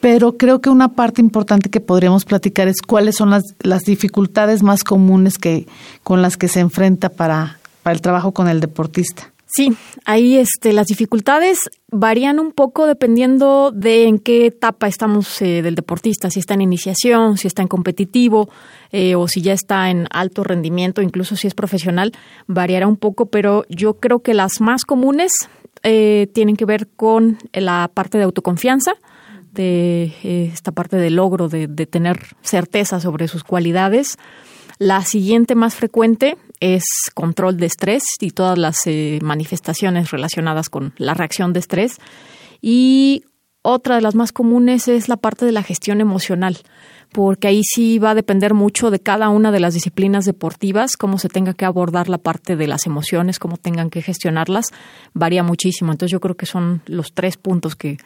pero 0.00 0.38
creo 0.38 0.62
que 0.62 0.70
una 0.70 0.94
parte 0.94 1.20
importante 1.20 1.68
que 1.68 1.80
podríamos 1.80 2.24
platicar 2.24 2.68
es 2.68 2.80
cuáles 2.80 3.16
son 3.16 3.28
las, 3.28 3.42
las 3.60 3.82
dificultades 3.82 4.62
más 4.62 4.82
comunes 4.82 5.36
que, 5.36 5.66
con 6.02 6.22
las 6.22 6.38
que 6.38 6.48
se 6.48 6.60
enfrenta 6.60 7.10
para, 7.10 7.58
para 7.82 7.92
el 7.94 8.00
trabajo 8.00 8.32
con 8.32 8.48
el 8.48 8.60
deportista. 8.60 9.34
Sí, 9.56 9.74
ahí 10.04 10.36
este, 10.36 10.74
las 10.74 10.86
dificultades 10.86 11.70
varían 11.90 12.40
un 12.40 12.52
poco 12.52 12.86
dependiendo 12.86 13.70
de 13.74 14.04
en 14.04 14.18
qué 14.18 14.44
etapa 14.44 14.86
estamos 14.86 15.40
eh, 15.40 15.62
del 15.62 15.74
deportista, 15.74 16.28
si 16.28 16.40
está 16.40 16.52
en 16.52 16.60
iniciación, 16.60 17.38
si 17.38 17.48
está 17.48 17.62
en 17.62 17.68
competitivo 17.68 18.50
eh, 18.92 19.14
o 19.14 19.28
si 19.28 19.40
ya 19.40 19.54
está 19.54 19.88
en 19.88 20.08
alto 20.10 20.44
rendimiento, 20.44 21.00
incluso 21.00 21.36
si 21.36 21.46
es 21.46 21.54
profesional, 21.54 22.12
variará 22.46 22.86
un 22.86 22.98
poco, 22.98 23.30
pero 23.30 23.64
yo 23.70 23.94
creo 23.94 24.18
que 24.18 24.34
las 24.34 24.60
más 24.60 24.84
comunes 24.84 25.32
eh, 25.82 26.28
tienen 26.34 26.56
que 26.56 26.66
ver 26.66 26.88
con 26.88 27.38
la 27.54 27.90
parte 27.94 28.18
de 28.18 28.24
autoconfianza, 28.24 28.92
de 29.52 30.50
esta 30.52 30.70
parte 30.70 30.98
de 30.98 31.08
logro, 31.08 31.48
de 31.48 31.86
tener 31.86 32.18
certeza 32.42 33.00
sobre 33.00 33.26
sus 33.26 33.42
cualidades. 33.42 34.18
La 34.78 35.02
siguiente 35.02 35.54
más 35.54 35.74
frecuente 35.74 36.36
es 36.60 36.84
control 37.14 37.56
de 37.56 37.66
estrés 37.66 38.04
y 38.20 38.30
todas 38.30 38.58
las 38.58 38.86
eh, 38.86 39.18
manifestaciones 39.22 40.10
relacionadas 40.10 40.68
con 40.68 40.92
la 40.98 41.14
reacción 41.14 41.52
de 41.52 41.60
estrés. 41.60 41.98
Y 42.60 43.24
otra 43.62 43.96
de 43.96 44.02
las 44.02 44.14
más 44.14 44.32
comunes 44.32 44.86
es 44.86 45.08
la 45.08 45.16
parte 45.16 45.44
de 45.44 45.52
la 45.52 45.62
gestión 45.62 46.00
emocional, 46.00 46.58
porque 47.10 47.48
ahí 47.48 47.62
sí 47.64 47.98
va 47.98 48.10
a 48.10 48.14
depender 48.14 48.54
mucho 48.54 48.90
de 48.90 49.00
cada 49.00 49.28
una 49.28 49.50
de 49.50 49.60
las 49.60 49.74
disciplinas 49.74 50.24
deportivas, 50.24 50.96
cómo 50.96 51.18
se 51.18 51.28
tenga 51.28 51.54
que 51.54 51.64
abordar 51.64 52.08
la 52.08 52.18
parte 52.18 52.54
de 52.54 52.66
las 52.66 52.86
emociones, 52.86 53.38
cómo 53.38 53.56
tengan 53.56 53.90
que 53.90 54.02
gestionarlas, 54.02 54.66
varía 55.14 55.42
muchísimo. 55.42 55.90
Entonces 55.90 56.12
yo 56.12 56.20
creo 56.20 56.36
que 56.36 56.46
son 56.46 56.82
los 56.86 57.12
tres 57.12 57.36
puntos 57.36 57.76
que, 57.76 57.98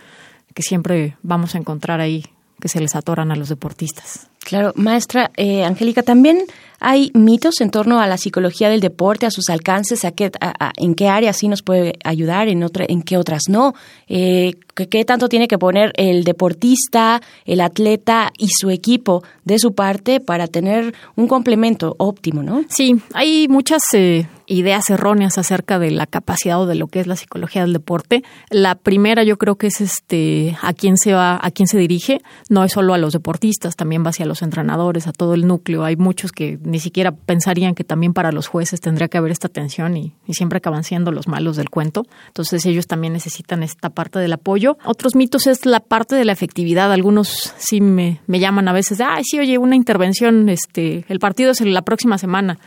que 0.54 0.62
siempre 0.62 1.16
vamos 1.22 1.54
a 1.54 1.58
encontrar 1.58 2.00
ahí 2.00 2.24
que 2.60 2.68
se 2.68 2.80
les 2.80 2.94
atoran 2.94 3.32
a 3.32 3.36
los 3.36 3.48
deportistas. 3.48 4.30
Claro, 4.40 4.72
maestra 4.74 5.30
eh, 5.36 5.64
Angélica, 5.64 6.02
también 6.02 6.46
hay 6.80 7.10
mitos 7.12 7.60
en 7.60 7.70
torno 7.70 8.00
a 8.00 8.06
la 8.06 8.16
psicología 8.16 8.70
del 8.70 8.80
deporte, 8.80 9.26
a 9.26 9.30
sus 9.30 9.50
alcances, 9.50 10.04
a 10.06 10.12
qué, 10.12 10.30
en 10.76 10.94
qué 10.94 11.08
áreas 11.08 11.36
sí 11.36 11.46
nos 11.46 11.62
puede 11.62 11.92
ayudar, 12.04 12.48
en, 12.48 12.64
otra, 12.64 12.86
en 12.88 13.02
qué 13.02 13.18
otras 13.18 13.42
no. 13.48 13.74
Eh, 14.08 14.54
¿Qué 14.74 15.04
tanto 15.04 15.28
tiene 15.28 15.46
que 15.46 15.58
poner 15.58 15.92
el 15.96 16.24
deportista, 16.24 17.20
el 17.44 17.60
atleta 17.60 18.32
y 18.38 18.48
su 18.48 18.70
equipo 18.70 19.22
de 19.44 19.58
su 19.58 19.74
parte 19.74 20.20
para 20.20 20.46
tener 20.46 20.94
un 21.16 21.28
complemento 21.28 21.96
óptimo, 21.98 22.42
no? 22.42 22.64
Sí, 22.70 22.96
hay 23.12 23.46
muchas 23.48 23.82
eh, 23.92 24.26
ideas 24.46 24.88
erróneas 24.88 25.36
acerca 25.36 25.78
de 25.78 25.90
la 25.90 26.06
capacidad 26.06 26.58
o 26.62 26.66
de 26.66 26.76
lo 26.76 26.86
que 26.86 27.00
es 27.00 27.06
la 27.06 27.16
psicología 27.16 27.60
del 27.62 27.74
deporte. 27.74 28.22
La 28.48 28.74
primera 28.74 29.22
yo 29.22 29.36
creo 29.36 29.56
que 29.56 29.66
es 29.66 29.82
este 29.82 30.56
a 30.62 30.72
quién 30.72 30.96
se 30.96 31.12
va, 31.12 31.38
a 31.42 31.50
quién 31.50 31.66
se 31.66 31.76
dirige, 31.76 32.22
no 32.48 32.64
es 32.64 32.72
solo 32.72 32.94
a 32.94 32.98
los 32.98 33.12
deportistas, 33.12 33.76
también 33.76 34.02
va 34.02 34.10
hacia 34.10 34.24
los 34.30 34.42
entrenadores, 34.42 35.06
a 35.06 35.12
todo 35.12 35.34
el 35.34 35.46
núcleo. 35.46 35.84
Hay 35.84 35.96
muchos 35.96 36.32
que 36.32 36.58
ni 36.62 36.78
siquiera 36.78 37.12
pensarían 37.12 37.74
que 37.74 37.84
también 37.84 38.14
para 38.14 38.32
los 38.32 38.46
jueces 38.46 38.80
tendría 38.80 39.08
que 39.08 39.18
haber 39.18 39.32
esta 39.32 39.48
atención 39.48 39.96
y, 39.96 40.14
y 40.26 40.34
siempre 40.34 40.58
acaban 40.58 40.84
siendo 40.84 41.10
los 41.10 41.28
malos 41.28 41.56
del 41.56 41.68
cuento. 41.68 42.06
Entonces 42.28 42.64
ellos 42.64 42.86
también 42.86 43.12
necesitan 43.12 43.62
esta 43.62 43.90
parte 43.90 44.18
del 44.20 44.32
apoyo. 44.32 44.78
Otros 44.84 45.14
mitos 45.14 45.46
es 45.46 45.66
la 45.66 45.80
parte 45.80 46.14
de 46.14 46.24
la 46.24 46.32
efectividad. 46.32 46.92
Algunos 46.92 47.52
sí 47.58 47.80
me, 47.80 48.20
me 48.26 48.38
llaman 48.38 48.68
a 48.68 48.72
veces, 48.72 49.00
ay, 49.00 49.24
sí, 49.24 49.38
oye, 49.38 49.58
una 49.58 49.76
intervención, 49.76 50.48
este, 50.48 51.04
el 51.08 51.18
partido 51.18 51.50
es 51.50 51.60
la 51.60 51.82
próxima 51.82 52.16
semana. 52.16 52.58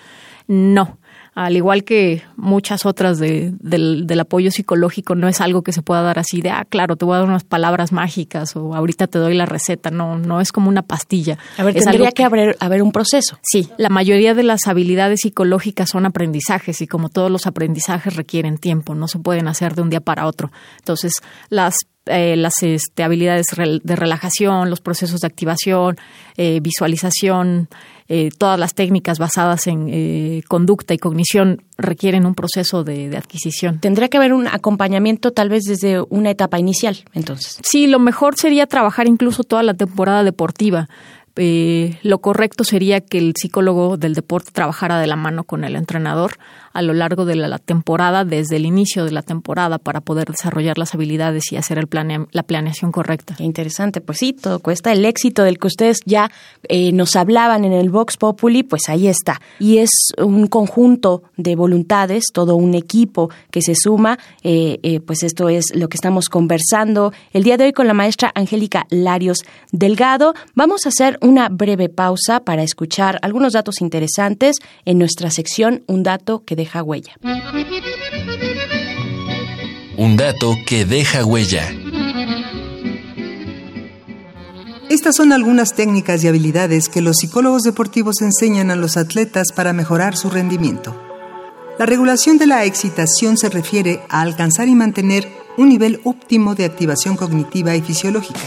No, 0.48 0.98
al 1.36 1.58
igual 1.58 1.84
que 1.84 2.22
muchas 2.36 2.86
otras 2.86 3.18
de, 3.18 3.54
del, 3.60 4.06
del, 4.06 4.20
apoyo 4.20 4.52
psicológico, 4.52 5.16
no 5.16 5.28
es 5.28 5.42
algo 5.42 5.64
que 5.64 5.72
se 5.72 5.82
pueda 5.82 6.02
dar 6.02 6.20
así 6.20 6.42
de, 6.42 6.52
ah, 6.52 6.66
claro, 6.70 6.96
te 6.96 7.06
voy 7.06 7.16
a 7.16 7.20
dar 7.20 7.28
unas 7.28 7.44
palabras 7.44 7.92
mágicas 7.92 8.56
o 8.56 8.76
ahorita 8.76 9.08
te 9.08 9.18
doy 9.18 9.34
la 9.34 9.46
receta. 9.46 9.90
No, 9.90 10.18
no 10.18 10.42
es 10.42 10.52
como 10.52 10.70
una 10.70 10.84
pastilla. 10.84 11.40
A 11.58 11.64
ver, 11.64 11.76
es 11.76 11.84
tendría 11.84 12.10
que, 12.10 12.16
que 12.16 12.24
haber, 12.24 12.58
haber 12.60 12.84
un 12.84 12.92
proceso. 12.92 13.40
Sí, 13.42 13.70
la 13.78 13.90
mayoría 13.90 14.36
de 14.36 14.44
las 14.44 14.68
habilidades 14.68 15.22
psicológicas 15.22 15.90
son 15.90 16.06
aprendizajes 16.06 16.82
y 16.82 16.88
como 16.88 17.10
todos 17.10 17.32
los 17.32 17.48
aprendizajes 17.48 18.16
requieren 18.16 18.58
tiempo, 18.58 18.94
no 18.94 19.08
se 19.08 19.18
pueden 19.18 19.48
hacer 19.48 19.74
de 19.74 19.82
un 19.82 19.90
día 19.90 20.02
para 20.02 20.28
otro. 20.28 20.52
Entonces, 20.78 21.14
las 21.50 21.78
eh, 22.06 22.36
las 22.36 22.62
este, 22.64 23.02
habilidades 23.02 23.46
de 23.56 23.96
relajación, 23.96 24.70
los 24.70 24.82
procesos 24.82 25.22
de 25.22 25.28
activación, 25.28 25.96
eh, 26.36 26.60
visualización, 26.62 27.70
eh, 28.16 28.30
todas 28.38 28.60
las 28.60 28.76
técnicas 28.76 29.18
basadas 29.18 29.66
en 29.66 29.88
eh, 29.90 30.44
conducta 30.48 30.94
y 30.94 31.00
cognición 31.00 31.64
requieren 31.80 32.28
un 32.28 32.36
proceso 32.36 32.84
de, 32.84 33.10
de, 33.10 33.18
adquisición. 33.18 33.80
Tendría 33.80 34.08
que 34.08 34.18
haber 34.18 34.34
un 34.34 34.46
acompañamiento 34.46 35.32
tal 35.32 35.50
vez 35.50 35.64
desde 35.64 36.00
una 36.10 36.30
etapa 36.30 36.60
inicial, 36.60 36.96
entonces. 37.14 37.58
Sí, 37.64 37.88
lo 37.88 37.98
mejor 37.98 38.36
sería 38.38 38.68
trabajar 38.68 39.08
incluso 39.08 39.44
toda 39.44 39.64
la 39.64 39.74
temporada 39.74 40.24
deportiva. 40.24 40.90
Eh, 41.36 41.98
lo 42.04 42.20
correcto 42.20 42.64
sería 42.64 43.02
que 43.02 43.18
el 43.18 43.34
psicólogo 43.36 43.98
del 43.98 44.14
deporte 44.14 44.52
trabajara 44.52 45.00
de 45.00 45.08
la 45.08 45.16
mano 45.16 45.44
con 45.44 45.64
el 45.64 45.76
entrenador 45.76 46.34
a 46.74 46.82
lo 46.82 46.94
largo 46.94 47.26
de 47.26 47.36
la, 47.36 47.60
temporada, 47.60 48.26
desde 48.26 48.56
el 48.56 48.66
inicio 48.66 49.06
de 49.06 49.12
la 49.12 49.22
temporada, 49.22 49.78
para 49.78 50.02
poder 50.02 50.30
desarrollar 50.30 50.78
las 50.78 50.96
habilidades 50.96 51.52
y 51.52 51.58
hacer 51.58 51.78
el 51.78 51.88
planea, 51.88 52.26
la 52.32 52.44
planeación 52.44 52.92
correcta. 52.92 53.36
Interesante. 53.40 54.02
Pues 54.02 54.18
sí, 54.18 54.34
todo 54.34 54.60
cuesta. 54.60 54.92
El 54.92 55.06
éxito 55.06 55.44
del 55.44 55.60
que 55.60 55.68
ustedes 55.68 56.00
ya 56.06 56.32
eh, 56.68 56.92
nos 56.92 57.16
hablaban 57.16 57.64
en 57.64 57.74
el 57.74 57.90
Vox 57.90 58.18
Populi, 58.18 58.64
pues 58.64 58.90
ahí 58.90 59.08
está. 59.08 59.40
Y 59.60 59.78
es 59.78 59.92
un 60.18 60.48
conjunto 60.48 61.24
de 61.38 61.56
voluntades, 61.56 62.26
todo 62.34 62.56
un 62.56 62.74
equipo 62.74 63.30
que 63.52 63.62
se 63.62 63.76
suma. 63.76 64.18
Eh, 64.44 64.80
eh, 64.84 65.00
pues 65.00 65.24
esto 65.24 65.50
es 65.50 65.76
lo 65.76 65.90
que 65.90 65.98
estamos 65.98 66.28
conversando 66.30 67.14
el 67.34 67.44
día 67.44 67.58
de 67.58 67.66
hoy 67.66 67.74
con 67.74 67.88
la 67.88 67.94
maestra 67.94 68.32
Angélica 68.34 68.88
Larios 68.90 69.40
Delgado. 69.72 70.34
Vamos 70.56 70.86
a 70.86 70.90
hacer 70.90 71.20
una 71.22 71.50
breve 71.50 71.90
pausa 71.90 72.40
para 72.40 72.64
escuchar 72.64 73.20
algunos 73.22 73.54
datos 73.54 73.82
interesantes 73.82 74.58
en 74.86 74.98
nuestra 74.98 75.30
sección 75.30 75.84
Un 75.88 76.04
dato 76.04 76.44
que 76.46 76.56
deja 76.64 76.82
huella. 76.82 77.14
Un 79.98 80.16
dato 80.16 80.56
que 80.66 80.86
deja 80.86 81.26
huella. 81.26 81.70
Estas 84.90 85.18
son 85.18 85.34
algunas 85.34 85.74
técnicas 85.74 86.24
y 86.24 86.30
habilidades 86.30 86.88
que 86.88 87.02
los 87.02 87.18
psicólogos 87.18 87.64
deportivos 87.64 88.22
enseñan 88.22 88.72
a 88.72 88.78
los 88.78 88.96
atletas 88.96 89.52
para 89.52 89.74
mejorar 89.74 90.16
su 90.16 90.30
rendimiento. 90.30 90.96
La 91.78 91.86
regulación 91.86 92.38
de 92.38 92.48
la 92.48 92.64
excitación 92.64 93.36
se 93.38 93.50
refiere 93.50 94.02
a 94.08 94.22
alcanzar 94.22 94.70
y 94.70 94.76
mantener 94.76 95.28
un 95.58 95.68
nivel 95.68 96.00
óptimo 96.06 96.56
de 96.56 96.64
activación 96.64 97.18
cognitiva 97.18 97.76
y 97.76 97.82
fisiológica. 97.82 98.40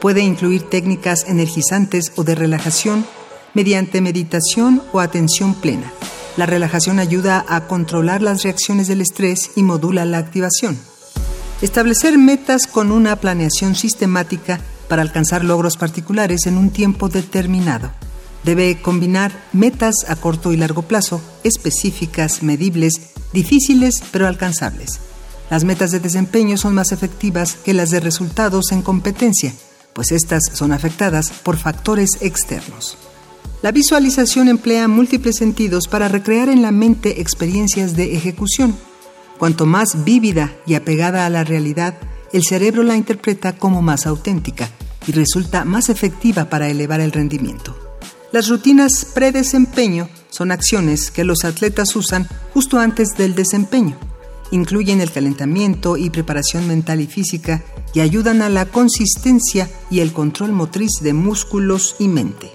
Puede 0.00 0.22
incluir 0.22 0.62
técnicas 0.62 1.28
energizantes 1.28 2.12
o 2.16 2.24
de 2.24 2.36
relajación 2.36 3.04
mediante 3.52 4.00
meditación 4.00 4.82
o 4.92 5.00
atención 5.00 5.54
plena. 5.54 5.92
La 6.36 6.46
relajación 6.46 6.98
ayuda 6.98 7.44
a 7.48 7.68
controlar 7.68 8.20
las 8.20 8.42
reacciones 8.42 8.88
del 8.88 9.00
estrés 9.00 9.52
y 9.54 9.62
modula 9.62 10.04
la 10.04 10.18
activación. 10.18 10.76
Establecer 11.62 12.18
metas 12.18 12.66
con 12.66 12.90
una 12.90 13.14
planeación 13.16 13.76
sistemática 13.76 14.60
para 14.88 15.02
alcanzar 15.02 15.44
logros 15.44 15.76
particulares 15.76 16.46
en 16.46 16.58
un 16.58 16.70
tiempo 16.70 17.08
determinado. 17.08 17.92
Debe 18.42 18.82
combinar 18.82 19.32
metas 19.52 19.94
a 20.08 20.16
corto 20.16 20.52
y 20.52 20.56
largo 20.56 20.82
plazo, 20.82 21.20
específicas, 21.44 22.42
medibles, 22.42 23.12
difíciles 23.32 24.02
pero 24.10 24.26
alcanzables. 24.26 24.98
Las 25.50 25.62
metas 25.62 25.92
de 25.92 26.00
desempeño 26.00 26.56
son 26.56 26.74
más 26.74 26.90
efectivas 26.90 27.54
que 27.54 27.74
las 27.74 27.90
de 27.90 28.00
resultados 28.00 28.72
en 28.72 28.82
competencia, 28.82 29.54
pues 29.92 30.10
estas 30.10 30.42
son 30.52 30.72
afectadas 30.72 31.30
por 31.30 31.56
factores 31.56 32.18
externos. 32.20 32.98
La 33.62 33.72
visualización 33.72 34.48
emplea 34.48 34.88
múltiples 34.88 35.36
sentidos 35.36 35.88
para 35.88 36.08
recrear 36.08 36.48
en 36.48 36.60
la 36.60 36.70
mente 36.70 37.20
experiencias 37.20 37.96
de 37.96 38.14
ejecución. 38.14 38.76
Cuanto 39.38 39.66
más 39.66 40.04
vívida 40.04 40.54
y 40.66 40.74
apegada 40.74 41.24
a 41.24 41.30
la 41.30 41.44
realidad, 41.44 41.94
el 42.32 42.44
cerebro 42.44 42.82
la 42.82 42.96
interpreta 42.96 43.56
como 43.56 43.80
más 43.80 44.06
auténtica 44.06 44.68
y 45.06 45.12
resulta 45.12 45.64
más 45.64 45.88
efectiva 45.88 46.50
para 46.50 46.68
elevar 46.68 47.00
el 47.00 47.12
rendimiento. 47.12 47.76
Las 48.32 48.48
rutinas 48.48 49.06
predesempeño 49.14 50.08
son 50.28 50.50
acciones 50.50 51.10
que 51.10 51.24
los 51.24 51.44
atletas 51.44 51.94
usan 51.94 52.28
justo 52.52 52.78
antes 52.78 53.10
del 53.16 53.34
desempeño. 53.34 53.96
Incluyen 54.50 55.00
el 55.00 55.12
calentamiento 55.12 55.96
y 55.96 56.10
preparación 56.10 56.66
mental 56.66 57.00
y 57.00 57.06
física 57.06 57.62
y 57.94 58.00
ayudan 58.00 58.42
a 58.42 58.48
la 58.48 58.66
consistencia 58.66 59.70
y 59.90 60.00
el 60.00 60.12
control 60.12 60.52
motriz 60.52 60.90
de 61.00 61.12
músculos 61.12 61.94
y 62.00 62.08
mente. 62.08 62.53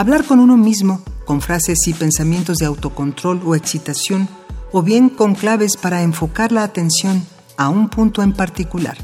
Hablar 0.00 0.24
con 0.24 0.40
uno 0.40 0.56
mismo, 0.56 1.02
con 1.26 1.42
frases 1.42 1.76
y 1.86 1.92
pensamientos 1.92 2.56
de 2.56 2.64
autocontrol 2.64 3.42
o 3.44 3.54
excitación, 3.54 4.30
o 4.72 4.80
bien 4.80 5.10
con 5.10 5.34
claves 5.34 5.76
para 5.76 6.00
enfocar 6.00 6.52
la 6.52 6.62
atención 6.62 7.22
a 7.58 7.68
un 7.68 7.90
punto 7.90 8.22
en 8.22 8.32
particular. 8.32 8.96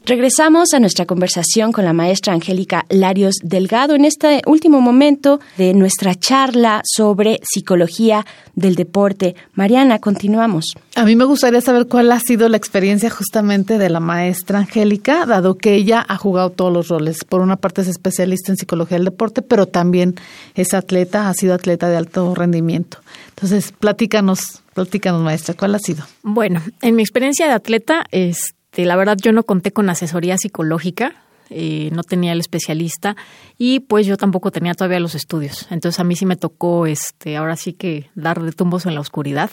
Regresamos 0.07 0.75
a 0.75 0.81
nuestra 0.81 1.07
conversación 1.07 1.73
con 1.73 1.87
la 1.87 1.95
maestra 1.95 2.35
Angélica 2.35 2.85
Larios 2.91 3.37
Delgado 3.43 3.95
en 3.95 4.05
este 4.05 4.43
último 4.45 4.83
momento 4.83 5.41
de 5.57 5.73
nuestra 5.73 6.15
charla 6.15 6.83
sobre 6.85 7.41
psicología 7.43 8.27
del 8.55 8.75
deporte. 8.75 9.35
Mariana, 9.55 10.01
continuamos. 10.01 10.75
A 10.95 11.07
mí 11.07 11.17
me 11.17 11.25
gustaría 11.25 11.63
saber 11.63 11.87
cuál 11.87 12.13
ha 12.13 12.21
sido 12.21 12.51
la 12.51 12.59
experiencia 12.59 13.09
justamente 13.09 13.79
de 13.79 13.89
la 13.89 14.01
maestra 14.01 14.59
Angélica, 14.59 15.25
dado 15.25 15.57
que 15.57 15.75
ella 15.75 16.05
ha 16.07 16.19
jugado 16.19 16.51
todos 16.51 16.71
los 16.71 16.89
roles. 16.89 17.25
Por 17.25 17.41
una 17.41 17.57
parte 17.57 17.81
es 17.81 17.89
especialista 17.89 18.53
en 18.53 18.59
psicología 18.59 18.99
del 18.99 19.07
deporte, 19.07 19.41
pero 19.41 19.65
también 19.65 20.17
es 20.55 20.75
atleta, 20.75 21.31
ha 21.31 21.35
sido 21.35 21.55
atleta 21.55 21.89
de 21.89 21.97
alto 21.97 22.35
rendimiento. 22.35 22.99
Entonces, 23.31 23.73
platícanos, 23.73 24.61
platícanos 24.75 25.23
maestra, 25.23 25.55
¿cuál 25.55 25.75
ha 25.75 25.79
sido? 25.79 26.05
Bueno, 26.23 26.61
en 26.83 26.95
mi 26.95 27.03
experiencia 27.03 27.47
de 27.47 27.55
atleta, 27.55 28.05
es 28.11 28.55
este, 28.75 28.87
la 28.87 28.97
verdad 28.97 29.17
yo 29.23 29.31
no 29.31 29.45
conté 29.45 29.71
con 29.71 29.89
asesoría 29.89 30.37
psicológica, 30.37 31.15
eh, 31.49 31.91
no 31.93 32.03
tenía 32.03 32.33
el 32.33 32.41
especialista 32.41 33.15
y 33.57 33.79
pues 33.79 34.05
yo 34.05 34.17
tampoco 34.17 34.51
tenía 34.51 34.75
todavía 34.75 34.99
los 34.99 35.15
estudios. 35.15 35.69
Entonces 35.71 36.01
a 36.01 36.05
mí 36.05 36.17
sí 36.17 36.27
me 36.27 36.35
tocó, 36.35 36.87
este, 36.87 37.37
ahora 37.37 37.55
sí 37.55 37.73
que 37.73 38.11
dar 38.17 38.43
de 38.43 38.51
tumbos 38.51 38.85
en 38.87 38.97
la 38.97 39.01
oscuridad 39.01 39.49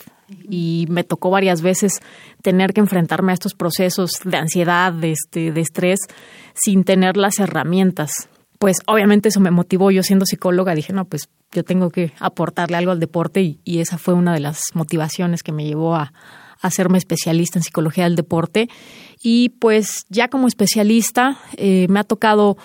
y 0.50 0.88
me 0.90 1.04
tocó 1.04 1.30
varias 1.30 1.62
veces 1.62 2.00
tener 2.42 2.74
que 2.74 2.82
enfrentarme 2.82 3.32
a 3.32 3.36
estos 3.36 3.54
procesos 3.54 4.10
de 4.24 4.38
ansiedad, 4.38 4.92
de, 4.92 5.12
este, 5.12 5.51
de 5.51 5.62
estrés, 5.62 6.00
sin 6.56 6.84
tener 6.84 7.16
las 7.16 7.38
herramientas. 7.38 8.28
Pues 8.58 8.78
obviamente 8.88 9.30
eso 9.30 9.40
me 9.40 9.51
motivó. 9.51 9.92
Yo 9.92 10.01
siendo 10.01 10.25
psicóloga 10.25 10.74
dije, 10.74 10.94
no, 10.94 11.06
pues 11.06 11.30
yo 11.51 11.63
tengo 11.63 11.92
que 11.92 12.12
aportarle 12.20 12.78
algo 12.78 12.92
al 12.92 13.00
deporte 13.00 13.60
y 13.63 13.80
esa 13.82 14.00
fue 14.00 14.16
una 14.16 14.34
de 14.34 14.40
las 14.40 14.62
motivaciones 14.74 15.44
que 15.44 15.51
me 15.51 15.66
llevó 15.66 15.96
a, 15.96 16.12
hacerme 16.62 16.98
especialista 16.98 17.60
en 17.60 17.63
psicología 17.63 18.06
del 18.06 18.15
deporte. 18.15 18.69
Y 19.21 19.50
pues 19.50 20.06
ya 20.10 20.30
como 20.30 20.47
especialista 20.47 21.38
eh, 21.58 21.88
me 21.89 22.00
ha 22.00 22.04
tocado 22.04 22.58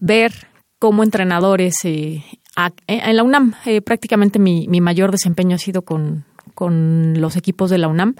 ver 0.00 0.48
cómo 0.78 1.02
entrenadores 1.02 1.74
eh, 1.84 2.22
en 2.86 3.16
la 3.16 3.22
UNAM, 3.22 3.54
eh, 3.64 3.80
prácticamente 3.80 4.38
mi, 4.38 4.68
mi, 4.68 4.80
mayor 4.80 5.10
desempeño 5.10 5.56
ha 5.56 5.58
sido 5.58 5.82
con, 5.82 6.24
con, 6.54 7.20
los 7.20 7.36
equipos 7.36 7.70
de 7.70 7.78
la 7.78 7.88
UNAM. 7.88 8.14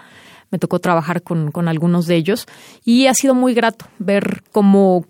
Me 0.51 0.59
tocó 0.59 0.81
trabajar 0.81 1.23
con, 1.23 1.51
con 1.51 1.69
algunos 1.69 2.07
de 2.07 2.17
ellos 2.17 2.47
y 2.85 3.07
ha 3.07 3.15
sido 3.15 3.35
muy 3.35 3.55
grato 3.55 3.87
ver 3.99 4.43
cómo, 4.51 5.05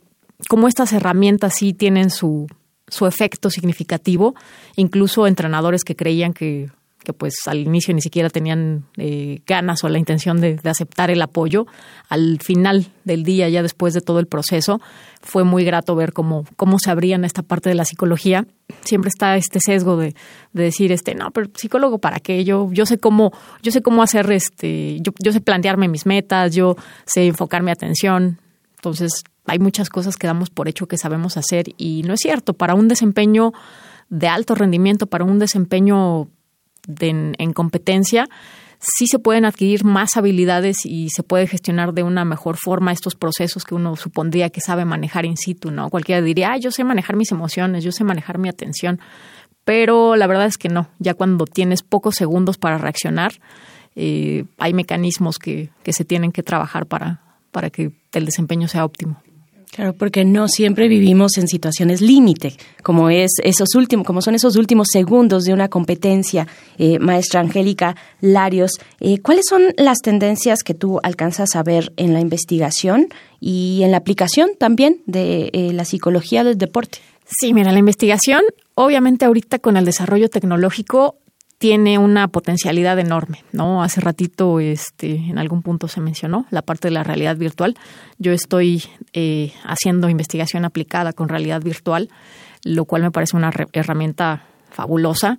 cómo 0.49 0.69
estas 0.69 0.93
herramientas 0.93 1.55
sí 1.57 1.73
tienen 1.73 2.11
su, 2.11 2.47
su 2.89 3.07
efecto 3.07 3.51
significativo, 3.51 4.35
incluso 4.77 5.27
entrenadores 5.27 5.85
que 5.85 5.97
creían 5.97 6.33
que 6.33 6.71
que 7.05 7.13
pues 7.13 7.35
al 7.47 7.59
inicio 7.59 7.95
ni 7.95 8.01
siquiera 8.01 8.31
tenían 8.31 8.87
eh, 8.97 9.41
ganas 9.47 9.85
o 9.85 9.89
la 9.89 9.99
intención 9.99 10.41
de, 10.41 10.59
aceptar 10.65 11.11
el 11.11 11.23
apoyo. 11.23 11.67
Al 12.09 12.41
final 12.41 12.89
del 13.05 13.23
día, 13.23 13.49
ya 13.49 13.63
después 13.63 13.95
de 13.95 14.01
todo 14.01 14.19
el 14.19 14.27
proceso, 14.27 14.81
fue 15.23 15.45
muy 15.45 15.65
grato 15.65 15.95
ver 15.95 16.13
cómo, 16.13 16.45
cómo 16.57 16.79
se 16.79 16.91
abrían 16.91 17.25
esta 17.25 17.43
parte 17.43 17.69
de 17.69 17.77
la 17.77 17.85
psicología. 17.85 18.47
Siempre 18.83 19.09
está 19.09 19.37
este 19.37 19.61
sesgo 19.61 19.97
de, 19.97 20.15
decir, 20.53 20.91
este, 20.91 21.15
no, 21.15 21.31
pero 21.31 21.49
psicólogo 21.55 21.99
para 21.99 22.19
qué, 22.19 22.45
yo, 22.45 22.69
yo 22.73 22.87
sé 22.87 22.99
cómo, 22.99 23.33
yo 23.63 23.71
sé 23.71 23.83
cómo 23.83 24.03
hacer 24.03 24.31
este, 24.33 24.99
yo, 25.01 25.13
yo 25.23 25.33
sé 25.33 25.41
plantearme 25.41 25.87
mis 25.87 26.07
metas, 26.07 26.55
yo 26.55 26.77
sé 27.07 27.27
enfocar 27.27 27.63
mi 27.63 27.71
atención. 27.71 28.41
Entonces, 28.77 29.23
hay 29.47 29.59
muchas 29.59 29.89
cosas 29.91 30.17
que 30.17 30.27
damos 30.27 30.51
por 30.51 30.69
hecho 30.69 30.87
que 30.87 30.99
sabemos 30.99 31.37
hacer 31.37 31.67
y 31.77 32.03
no 32.03 32.15
es 32.15 32.21
cierto. 32.21 32.55
Para 32.55 32.75
un 32.75 32.89
desempeño 32.89 33.53
de 34.09 34.29
alto 34.29 34.55
rendimiento, 34.55 35.07
para 35.07 35.25
un 35.25 35.39
desempeño 35.39 36.29
en, 36.87 37.53
competencia, 37.53 38.27
sí 38.79 39.07
se 39.07 39.19
pueden 39.19 39.45
adquirir 39.45 39.85
más 39.85 40.17
habilidades 40.17 40.79
y 40.85 41.09
se 41.11 41.23
puede 41.23 41.47
gestionar 41.47 41.95
de 41.95 42.03
una 42.03 42.25
mejor 42.25 42.57
forma 42.57 42.93
estos 42.93 43.15
procesos 43.15 43.65
que 43.65 43.75
uno 43.75 43.97
supondría 43.97 44.51
que 44.51 44.61
sabe 44.61 44.85
manejar 44.85 45.25
in 45.25 45.37
situ, 45.37 45.71
¿no? 45.71 45.91
Cualquiera 45.91 46.21
diría, 46.23 46.53
ah, 46.53 46.59
yo 46.59 46.71
sé 46.71 46.85
manejar 46.85 47.17
mis 47.17 47.33
emociones, 47.33 47.85
yo 47.85 47.93
sé 47.93 48.05
manejar 48.05 48.39
mi 48.39 48.49
atención, 48.49 49.01
pero 49.65 50.17
la 50.17 50.27
verdad 50.27 50.47
es 50.47 50.59
que 50.59 50.69
no, 50.69 50.89
ya 50.99 51.15
cuando 51.15 51.47
tienes 51.47 51.83
pocos 51.83 52.17
segundos 52.17 52.59
para 52.59 52.79
reaccionar, 52.79 53.33
eh, 53.97 54.45
hay 54.59 54.75
mecanismos 54.75 55.39
que, 55.39 55.71
que 55.83 55.93
se 55.93 56.05
tienen 56.05 56.33
que 56.33 56.43
trabajar 56.43 56.87
para, 56.87 57.23
para 57.53 57.71
que 57.71 57.93
el 58.13 58.27
desempeño 58.27 58.69
sea 58.69 58.85
óptimo. 58.85 59.23
Claro, 59.75 59.93
porque 59.93 60.25
no 60.25 60.47
siempre 60.47 60.87
vivimos 60.87 61.37
en 61.37 61.49
situaciones 61.49 62.01
límite, 62.01 62.55
como 62.85 63.11
es 63.11 63.33
esos 63.43 63.75
últimos, 63.75 64.07
como 64.07 64.23
son 64.23 64.37
esos 64.37 64.55
últimos 64.55 64.87
segundos 64.93 65.43
de 65.43 65.53
una 65.53 65.69
competencia. 65.69 66.47
Eh, 66.79 67.01
maestra 67.01 67.41
Angélica 67.41 67.97
Larios, 68.21 68.79
eh, 69.01 69.19
¿cuáles 69.19 69.47
son 69.49 69.75
las 69.77 69.99
tendencias 69.99 70.63
que 70.63 70.75
tú 70.75 71.01
alcanzas 71.03 71.57
a 71.57 71.65
ver 71.65 71.93
en 71.97 72.13
la 72.13 72.21
investigación 72.21 73.09
y 73.41 73.81
en 73.83 73.91
la 73.91 73.97
aplicación 73.97 74.51
también 74.57 75.03
de 75.07 75.51
eh, 75.53 75.73
la 75.73 75.85
psicología 75.85 76.45
del 76.45 76.57
deporte? 76.57 76.99
Sí, 77.27 77.53
mira, 77.53 77.73
la 77.73 77.81
investigación, 77.81 78.43
obviamente 78.77 79.25
ahorita 79.25 79.59
con 79.59 79.77
el 79.77 79.85
desarrollo 79.85 80.29
tecnológico 80.29 81.17
tiene 81.65 81.97
una 81.97 82.29
potencialidad 82.29 82.99
enorme, 82.99 83.43
¿no? 83.53 83.83
Hace 83.83 84.03
ratito, 84.03 84.61
este, 84.61 85.15
en 85.15 85.39
algún 85.39 85.63
punto 85.63 85.89
se 85.89 86.03
mencionó 86.03 86.45
la 86.51 86.61
parte 86.61 86.89
de 86.89 86.93
la 86.93 87.05
realidad 87.05 87.39
virtual. 87.39 87.75
Yo 88.19 88.33
estoy 88.33 88.85
eh, 89.15 89.51
haciendo 89.65 90.11
investigación 90.11 90.67
aplicada 90.67 91.15
con 91.15 91.31
realidad 91.31 91.63
virtual, 91.63 92.11
lo 92.65 92.85
cual 92.85 93.01
me 93.01 93.11
parece 93.11 93.39
una 93.39 93.51
herramienta 93.73 94.45
fabulosa, 94.69 95.39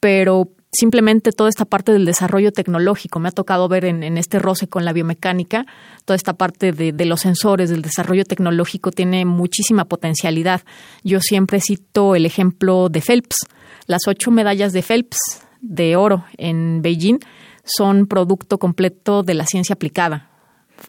pero 0.00 0.48
simplemente 0.72 1.30
toda 1.30 1.50
esta 1.50 1.66
parte 1.66 1.92
del 1.92 2.06
desarrollo 2.06 2.52
tecnológico. 2.52 3.20
Me 3.20 3.28
ha 3.28 3.32
tocado 3.32 3.68
ver 3.68 3.84
en, 3.84 4.16
este 4.16 4.38
roce 4.38 4.68
con 4.68 4.86
la 4.86 4.94
biomecánica, 4.94 5.66
toda 6.06 6.16
esta 6.16 6.32
parte 6.32 6.72
de, 6.72 6.92
de, 6.92 7.04
los 7.04 7.20
sensores, 7.20 7.68
del 7.68 7.82
desarrollo 7.82 8.24
tecnológico 8.24 8.92
tiene 8.92 9.26
muchísima 9.26 9.84
potencialidad. 9.84 10.62
Yo 11.04 11.20
siempre 11.20 11.60
cito 11.60 12.14
el 12.14 12.24
ejemplo 12.24 12.88
de 12.88 13.02
Phelps. 13.02 13.46
Las 13.86 14.08
ocho 14.08 14.30
medallas 14.30 14.72
de 14.72 14.80
Phelps 14.80 15.45
de 15.60 15.96
oro 15.96 16.24
en 16.36 16.82
Beijing 16.82 17.18
son 17.64 18.06
producto 18.06 18.58
completo 18.58 19.22
de 19.22 19.34
la 19.34 19.46
ciencia 19.46 19.74
aplicada. 19.74 20.30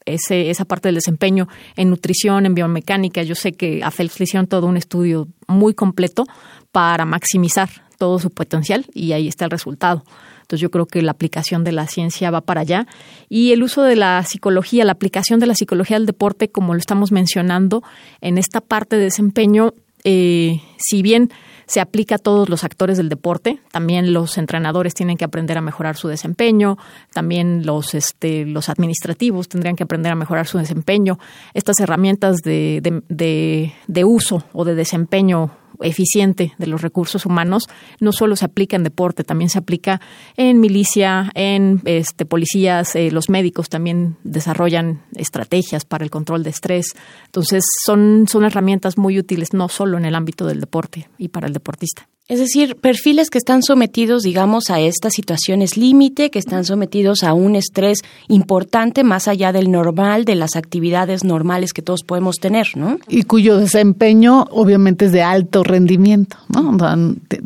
Ese, 0.05 0.49
esa 0.49 0.65
parte 0.65 0.89
del 0.89 0.95
desempeño 0.95 1.47
en 1.75 1.89
nutrición, 1.89 2.45
en 2.45 2.53
biomecánica, 2.53 3.23
yo 3.23 3.35
sé 3.35 3.53
que 3.53 3.83
a 3.83 3.91
Phelps 3.91 4.19
le 4.19 4.23
hicieron 4.25 4.47
todo 4.47 4.67
un 4.67 4.77
estudio 4.77 5.27
muy 5.47 5.73
completo 5.73 6.25
para 6.71 7.05
maximizar 7.05 7.69
todo 7.97 8.19
su 8.19 8.29
potencial 8.29 8.85
y 8.93 9.13
ahí 9.13 9.27
está 9.27 9.45
el 9.45 9.51
resultado. 9.51 10.03
Entonces 10.41 10.61
yo 10.61 10.71
creo 10.71 10.85
que 10.85 11.01
la 11.01 11.11
aplicación 11.11 11.65
de 11.65 11.73
la 11.73 11.87
ciencia 11.87 12.31
va 12.31 12.41
para 12.41 12.61
allá 12.61 12.87
y 13.27 13.51
el 13.51 13.63
uso 13.63 13.83
de 13.83 13.97
la 13.97 14.23
psicología, 14.23 14.85
la 14.85 14.93
aplicación 14.93 15.39
de 15.41 15.47
la 15.47 15.55
psicología 15.55 15.97
al 15.97 16.05
deporte, 16.05 16.49
como 16.49 16.73
lo 16.73 16.79
estamos 16.79 17.11
mencionando 17.11 17.83
en 18.21 18.37
esta 18.37 18.61
parte 18.61 18.95
de 18.95 19.03
desempeño, 19.03 19.73
eh, 20.05 20.61
si 20.77 21.01
bien 21.01 21.31
se 21.67 21.81
aplica 21.81 22.15
a 22.15 22.17
todos 22.17 22.49
los 22.49 22.63
actores 22.63 22.97
del 22.97 23.09
deporte. 23.09 23.59
También 23.71 24.13
los 24.13 24.37
entrenadores 24.37 24.93
tienen 24.93 25.17
que 25.17 25.25
aprender 25.25 25.57
a 25.57 25.61
mejorar 25.61 25.97
su 25.97 26.07
desempeño. 26.07 26.77
También 27.13 27.65
los, 27.65 27.93
este, 27.93 28.45
los 28.45 28.69
administrativos 28.69 29.49
tendrían 29.49 29.75
que 29.75 29.83
aprender 29.83 30.11
a 30.11 30.15
mejorar 30.15 30.47
su 30.47 30.57
desempeño. 30.57 31.19
Estas 31.53 31.79
herramientas 31.79 32.37
de, 32.37 32.79
de, 33.09 33.73
de, 33.87 34.05
uso 34.05 34.43
o 34.53 34.63
de 34.63 34.75
desempeño 34.75 35.51
eficiente 35.81 36.53
de 36.57 36.67
los 36.67 36.81
recursos 36.81 37.25
humanos 37.25 37.67
no 37.99 38.11
solo 38.11 38.35
se 38.35 38.45
aplica 38.45 38.75
en 38.75 38.83
deporte, 38.83 39.23
también 39.23 39.49
se 39.49 39.59
aplica 39.59 40.01
en 40.35 40.59
milicia, 40.59 41.31
en 41.33 41.81
este, 41.85 42.25
policías, 42.25 42.95
eh, 42.95 43.11
los 43.11 43.29
médicos 43.29 43.69
también 43.69 44.17
desarrollan 44.23 45.01
estrategias 45.15 45.85
para 45.85 46.03
el 46.03 46.09
control 46.09 46.43
de 46.43 46.49
estrés. 46.49 46.95
Entonces 47.25 47.63
son, 47.85 48.25
son 48.27 48.45
herramientas 48.45 48.97
muy 48.97 49.19
útiles 49.19 49.53
no 49.53 49.69
solo 49.69 49.97
en 49.97 50.05
el 50.05 50.15
ámbito 50.15 50.45
del 50.45 50.59
deporte 50.59 51.09
y 51.17 51.29
para 51.29 51.47
el 51.47 51.53
deportista. 51.53 52.07
Es 52.29 52.39
decir, 52.39 52.75
perfiles 52.75 53.29
que 53.29 53.37
están 53.37 53.63
sometidos, 53.63 54.23
digamos, 54.23 54.69
a 54.69 54.81
estas 54.81 55.13
situaciones 55.13 55.77
límite, 55.77 56.29
que 56.29 56.39
están 56.39 56.65
sometidos 56.65 57.23
a 57.23 57.33
un 57.33 57.55
estrés 57.55 57.99
importante 58.27 59.05
más 59.05 59.29
allá 59.29 59.53
del 59.53 59.71
normal, 59.71 60.25
de 60.25 60.35
las 60.35 60.57
actividades 60.57 61.23
normales 61.23 61.71
que 61.71 61.81
todos 61.81 62.03
podemos 62.03 62.35
tener, 62.35 62.67
¿no? 62.75 62.99
Y 63.07 63.23
cuyo 63.23 63.57
desempeño 63.57 64.45
obviamente 64.51 65.05
es 65.05 65.13
de 65.13 65.21
alto 65.21 65.63
rendimiento, 65.63 66.35
¿no? 66.49 66.75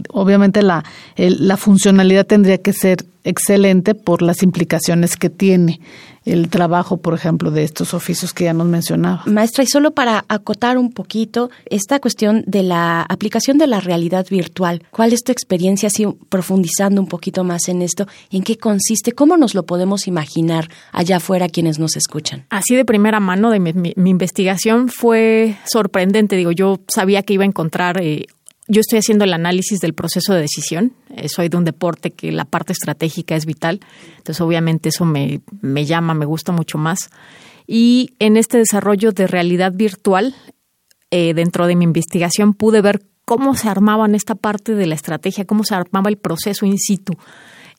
Obviamente 0.09 0.63
la, 0.63 0.83
la 1.15 1.57
funcionalidad 1.57 2.25
tendría 2.25 2.57
que 2.57 2.73
ser 2.73 3.05
excelente 3.23 3.95
por 3.95 4.21
las 4.21 4.43
implicaciones 4.43 5.15
que 5.17 5.29
tiene 5.29 5.79
el 6.23 6.49
trabajo, 6.49 6.97
por 6.97 7.15
ejemplo, 7.15 7.49
de 7.49 7.63
estos 7.63 7.93
oficios 7.93 8.33
que 8.33 8.43
ya 8.43 8.53
nos 8.53 8.67
mencionaba. 8.67 9.23
Maestra, 9.25 9.63
y 9.63 9.67
solo 9.67 9.91
para 9.91 10.25
acotar 10.27 10.77
un 10.77 10.91
poquito 10.91 11.49
esta 11.65 11.99
cuestión 11.99 12.43
de 12.45 12.61
la 12.61 13.01
aplicación 13.01 13.57
de 13.57 13.65
la 13.65 13.79
realidad 13.79 14.27
virtual, 14.29 14.83
¿cuál 14.91 15.13
es 15.13 15.23
tu 15.23 15.31
experiencia, 15.31 15.87
así 15.87 16.05
profundizando 16.29 17.01
un 17.01 17.07
poquito 17.07 17.43
más 17.43 17.67
en 17.69 17.81
esto? 17.81 18.07
¿En 18.29 18.43
qué 18.43 18.57
consiste? 18.57 19.13
¿Cómo 19.13 19.35
nos 19.35 19.55
lo 19.55 19.63
podemos 19.63 20.07
imaginar 20.07 20.69
allá 20.91 21.17
afuera 21.17 21.49
quienes 21.49 21.79
nos 21.79 21.95
escuchan? 21.95 22.45
Así 22.49 22.75
de 22.75 22.85
primera 22.85 23.19
mano 23.19 23.49
de 23.49 23.59
mi, 23.59 23.93
investigación 23.95 24.89
fue 24.89 25.57
sorprendente. 25.65 26.35
Digo, 26.35 26.51
yo 26.51 26.81
sabía 26.93 27.23
que 27.23 27.33
iba 27.33 27.43
a 27.43 27.47
encontrar 27.47 27.99
eh, 27.99 28.27
yo 28.71 28.79
estoy 28.79 28.99
haciendo 28.99 29.25
el 29.25 29.33
análisis 29.33 29.81
del 29.81 29.93
proceso 29.93 30.33
de 30.33 30.39
decisión. 30.39 30.93
Eh, 31.09 31.27
soy 31.27 31.49
de 31.49 31.57
un 31.57 31.65
deporte 31.65 32.11
que 32.11 32.31
la 32.31 32.45
parte 32.45 32.71
estratégica 32.71 33.35
es 33.35 33.45
vital. 33.45 33.81
Entonces, 34.17 34.39
obviamente, 34.39 34.89
eso 34.89 35.03
me, 35.03 35.41
me 35.59 35.85
llama, 35.85 36.13
me 36.13 36.25
gusta 36.25 36.53
mucho 36.53 36.77
más. 36.77 37.09
Y 37.67 38.15
en 38.19 38.37
este 38.37 38.57
desarrollo 38.57 39.11
de 39.11 39.27
realidad 39.27 39.73
virtual, 39.73 40.35
eh, 41.11 41.33
dentro 41.33 41.67
de 41.67 41.75
mi 41.75 41.83
investigación, 41.83 42.53
pude 42.53 42.79
ver 42.79 43.03
cómo 43.25 43.55
se 43.55 43.67
armaban 43.67 44.15
esta 44.15 44.35
parte 44.35 44.73
de 44.73 44.87
la 44.87 44.95
estrategia, 44.95 45.43
cómo 45.43 45.65
se 45.65 45.75
armaba 45.75 46.09
el 46.09 46.17
proceso 46.17 46.65
in 46.65 46.79
situ. 46.79 47.13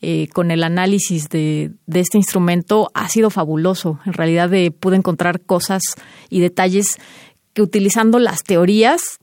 Eh, 0.03 0.29
con 0.35 0.51
el 0.51 0.63
análisis 0.63 1.31
de, 1.31 1.71
de, 1.87 2.01
este 2.01 2.19
instrumento 2.19 2.91
ha 2.93 3.09
sido 3.09 3.31
fabuloso. 3.31 3.99
En 4.05 4.13
realidad 4.13 4.51
pude 4.79 4.97
encontrar 4.97 5.41
cosas 5.41 5.83
y 6.29 6.41
detalles 6.41 6.99
que 7.55 7.63
utilizando 7.63 8.19
las 8.19 8.43
teorías 8.43 9.21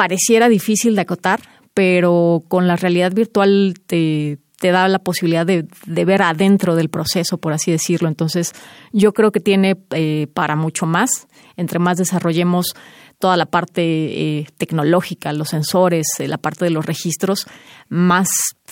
pareciera 0.00 0.48
difícil 0.48 0.94
de 0.94 1.02
acotar, 1.02 1.42
pero 1.74 2.42
con 2.48 2.66
la 2.66 2.76
realidad 2.76 3.12
virtual 3.12 3.74
te, 3.86 4.38
te 4.58 4.70
da 4.70 4.88
la 4.88 4.98
posibilidad 4.98 5.44
de, 5.44 5.66
ver 5.86 6.22
adentro 6.22 6.74
del 6.74 6.88
proceso, 6.88 7.36
por 7.36 7.52
así 7.52 7.70
decirlo. 7.70 8.08
Entonces, 8.08 8.54
yo 8.94 9.12
creo 9.12 9.30
que 9.30 9.40
tiene 9.40 9.76
eh, 9.90 10.26
para 10.32 10.56
mucho 10.56 10.86
más. 10.86 11.28
Entre 11.54 11.78
más 11.78 11.98
desarrollemos 11.98 12.74
toda 13.18 13.36
la 13.36 13.44
parte 13.44 13.82
eh, 13.82 14.46
tecnológica, 14.56 15.34
los 15.34 15.50
sensores, 15.50 16.06
eh, 16.18 16.28
la 16.28 16.38
parte 16.38 16.64
de 16.64 16.70
los 16.70 16.86
registros, 16.86 17.46
más, 17.90 18.30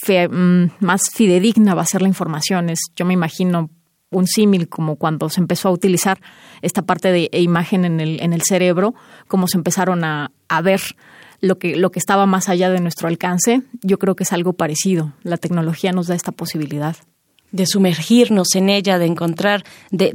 mm, 0.09 0.64
más 0.81 1.11
fidedigna 1.12 1.75
va 1.75 1.83
a 1.83 1.85
ser 1.87 2.01
la 2.01 2.09
información. 2.09 2.71
Es, 2.71 2.81
yo 2.97 3.05
me 3.05 3.12
imagino 3.12 3.69
un 4.11 4.27
símil 4.27 4.71
como 4.71 4.97
cuando 4.97 5.29
se 5.29 5.43
empezó 5.43 5.69
a 5.69 5.73
utilizar 5.73 6.19
esta 6.62 6.81
parte 6.81 7.12
de 7.12 7.29
imagen 7.33 7.85
en 7.85 8.01
el, 8.01 8.19
en 8.23 8.33
el 8.33 8.41
cerebro, 8.41 8.95
cómo 9.27 9.47
se 9.47 9.59
empezaron 9.59 10.05
a, 10.05 10.33
a 10.49 10.62
ver 10.62 10.81
lo 11.40 11.59
que, 11.59 11.77
lo 11.77 11.90
que 11.90 11.98
estaba 11.98 12.27
más 12.27 12.48
allá 12.48 12.70
de 12.70 12.81
nuestro 12.81 13.09
alcance, 13.09 13.62
yo 13.83 13.98
creo 13.98 14.16
que 14.16 14.24
es 14.24 14.33
algo 14.33 14.55
parecido. 14.55 15.12
La 15.22 15.37
tecnología 15.37 15.92
nos 15.92 16.07
da 16.07 16.14
esta 16.14 16.33
posibilidad 16.33 16.96
de 17.51 17.67
sumergirnos 17.67 18.55
en 18.55 18.69
ella, 18.69 18.99
de 18.99 19.07
encontrar, 19.07 19.65
de, 19.91 20.13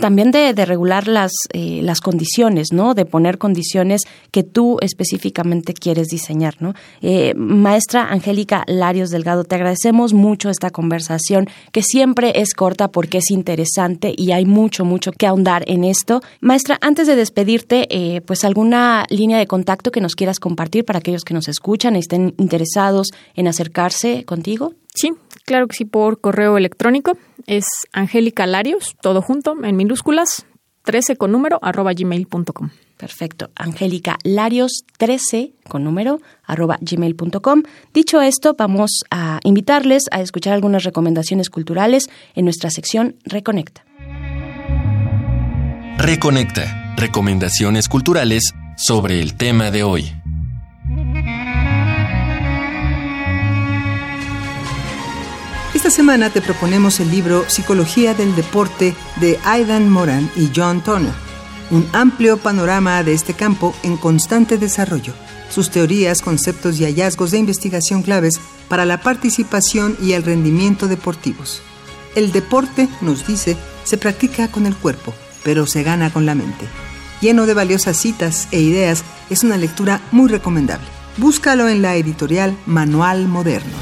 también 0.00 0.30
de, 0.30 0.52
regular 0.64 1.08
las, 1.08 1.32
eh, 1.52 1.80
las 1.82 2.00
condiciones, 2.00 2.68
¿no? 2.72 2.94
De 2.94 3.04
poner 3.04 3.38
condiciones 3.38 4.02
que 4.30 4.42
tú 4.42 4.78
específicamente 4.80 5.74
quieres 5.74 6.08
diseñar, 6.08 6.56
¿no? 6.60 6.74
Eh, 7.02 7.34
maestra 7.34 8.10
Angélica 8.10 8.64
Larios 8.66 9.10
Delgado, 9.10 9.44
te 9.44 9.54
agradecemos 9.56 10.12
mucho 10.12 10.48
esta 10.48 10.70
conversación, 10.70 11.48
que 11.72 11.82
siempre 11.82 12.40
es 12.40 12.54
corta 12.54 12.88
porque 12.88 13.18
es 13.18 13.30
interesante 13.30 14.14
y 14.16 14.32
hay 14.32 14.46
mucho, 14.46 14.84
mucho 14.84 15.12
que 15.12 15.26
ahondar 15.26 15.64
en 15.66 15.84
esto. 15.84 16.22
Maestra, 16.40 16.78
antes 16.80 17.06
de 17.06 17.16
despedirte, 17.16 17.86
eh, 17.90 18.20
pues 18.22 18.44
alguna 18.44 19.04
línea 19.10 19.38
de 19.38 19.46
contacto 19.46 19.90
que 19.90 20.00
nos 20.00 20.14
quieras 20.14 20.38
compartir 20.38 20.84
para 20.84 21.00
aquellos 21.00 21.24
que 21.24 21.34
nos 21.34 21.48
escuchan 21.48 21.96
y 21.96 21.98
estén 21.98 22.34
interesados 22.38 23.08
en 23.34 23.48
acercarse 23.48 24.24
contigo. 24.24 24.72
Sí, 25.00 25.14
claro 25.46 25.66
que 25.66 25.76
sí, 25.76 25.84
por 25.86 26.20
correo 26.20 26.58
electrónico. 26.58 27.16
Es 27.46 27.64
Angélica 27.92 28.46
Larios, 28.46 28.96
todo 29.00 29.22
junto, 29.22 29.56
en 29.64 29.76
minúsculas, 29.76 30.44
13 30.82 31.16
con 31.16 31.32
número, 31.32 31.58
arroba 31.62 31.92
gmail.com. 31.94 32.70
Perfecto. 32.98 33.50
Angélica 33.56 34.18
Larios 34.24 34.84
13 34.98 35.54
con 35.66 35.84
número 35.84 36.20
arroba 36.44 36.76
gmail.com. 36.82 37.62
Dicho 37.94 38.20
esto, 38.20 38.54
vamos 38.58 38.90
a 39.10 39.40
invitarles 39.42 40.02
a 40.10 40.20
escuchar 40.20 40.52
algunas 40.52 40.84
recomendaciones 40.84 41.48
culturales 41.48 42.10
en 42.34 42.44
nuestra 42.44 42.68
sección 42.68 43.16
Reconecta. 43.24 43.86
Reconecta. 45.96 46.94
Recomendaciones 46.96 47.88
culturales 47.88 48.52
sobre 48.76 49.20
el 49.20 49.34
tema 49.34 49.70
de 49.70 49.82
hoy. 49.82 50.19
Esta 55.80 55.88
semana 55.88 56.28
te 56.28 56.42
proponemos 56.42 57.00
el 57.00 57.10
libro 57.10 57.48
Psicología 57.48 58.12
del 58.12 58.36
Deporte 58.36 58.94
de 59.18 59.38
Aidan 59.46 59.88
Moran 59.88 60.30
y 60.36 60.50
John 60.54 60.84
Turner, 60.84 61.14
un 61.70 61.88
amplio 61.94 62.36
panorama 62.36 63.02
de 63.02 63.14
este 63.14 63.32
campo 63.32 63.74
en 63.82 63.96
constante 63.96 64.58
desarrollo, 64.58 65.14
sus 65.48 65.70
teorías, 65.70 66.20
conceptos 66.20 66.78
y 66.78 66.84
hallazgos 66.84 67.30
de 67.30 67.38
investigación 67.38 68.02
claves 68.02 68.38
para 68.68 68.84
la 68.84 69.00
participación 69.00 69.96
y 70.02 70.12
el 70.12 70.22
rendimiento 70.22 70.86
deportivos. 70.86 71.62
El 72.14 72.30
deporte, 72.30 72.86
nos 73.00 73.26
dice, 73.26 73.56
se 73.84 73.96
practica 73.96 74.48
con 74.48 74.66
el 74.66 74.76
cuerpo, 74.76 75.14
pero 75.44 75.66
se 75.66 75.82
gana 75.82 76.12
con 76.12 76.26
la 76.26 76.34
mente. 76.34 76.66
Lleno 77.22 77.46
de 77.46 77.54
valiosas 77.54 77.96
citas 77.96 78.48
e 78.50 78.60
ideas, 78.60 79.02
es 79.30 79.44
una 79.44 79.56
lectura 79.56 80.02
muy 80.12 80.28
recomendable. 80.28 80.88
Búscalo 81.16 81.70
en 81.70 81.80
la 81.80 81.96
editorial 81.96 82.54
Manual 82.66 83.28
Moderno. 83.28 83.78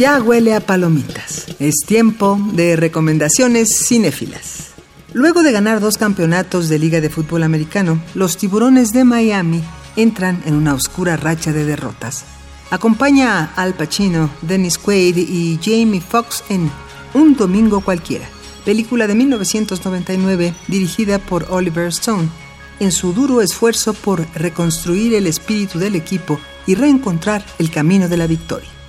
Ya 0.00 0.18
huele 0.18 0.54
a 0.54 0.60
palomitas. 0.60 1.44
Es 1.58 1.80
tiempo 1.86 2.40
de 2.54 2.74
recomendaciones 2.74 3.84
cinéfilas. 3.86 4.68
Luego 5.12 5.42
de 5.42 5.52
ganar 5.52 5.78
dos 5.78 5.98
campeonatos 5.98 6.70
de 6.70 6.78
Liga 6.78 7.02
de 7.02 7.10
Fútbol 7.10 7.42
Americano, 7.42 8.02
los 8.14 8.38
tiburones 8.38 8.94
de 8.94 9.04
Miami 9.04 9.62
entran 9.96 10.42
en 10.46 10.54
una 10.54 10.72
oscura 10.72 11.18
racha 11.18 11.52
de 11.52 11.66
derrotas. 11.66 12.24
Acompaña 12.70 13.40
a 13.40 13.62
Al 13.62 13.74
Pacino, 13.74 14.30
Dennis 14.40 14.78
Quaid 14.78 15.18
y 15.18 15.60
Jamie 15.62 16.00
Foxx 16.00 16.44
en 16.48 16.70
Un 17.12 17.36
Domingo 17.36 17.82
Cualquiera, 17.82 18.26
película 18.64 19.06
de 19.06 19.14
1999 19.14 20.54
dirigida 20.68 21.18
por 21.18 21.46
Oliver 21.50 21.88
Stone, 21.88 22.30
en 22.78 22.90
su 22.90 23.12
duro 23.12 23.42
esfuerzo 23.42 23.92
por 23.92 24.26
reconstruir 24.34 25.12
el 25.12 25.26
espíritu 25.26 25.78
del 25.78 25.94
equipo 25.94 26.40
y 26.66 26.74
reencontrar 26.74 27.44
el 27.58 27.70
camino 27.70 28.08
de 28.08 28.16
la 28.16 28.26
victoria. 28.26 28.79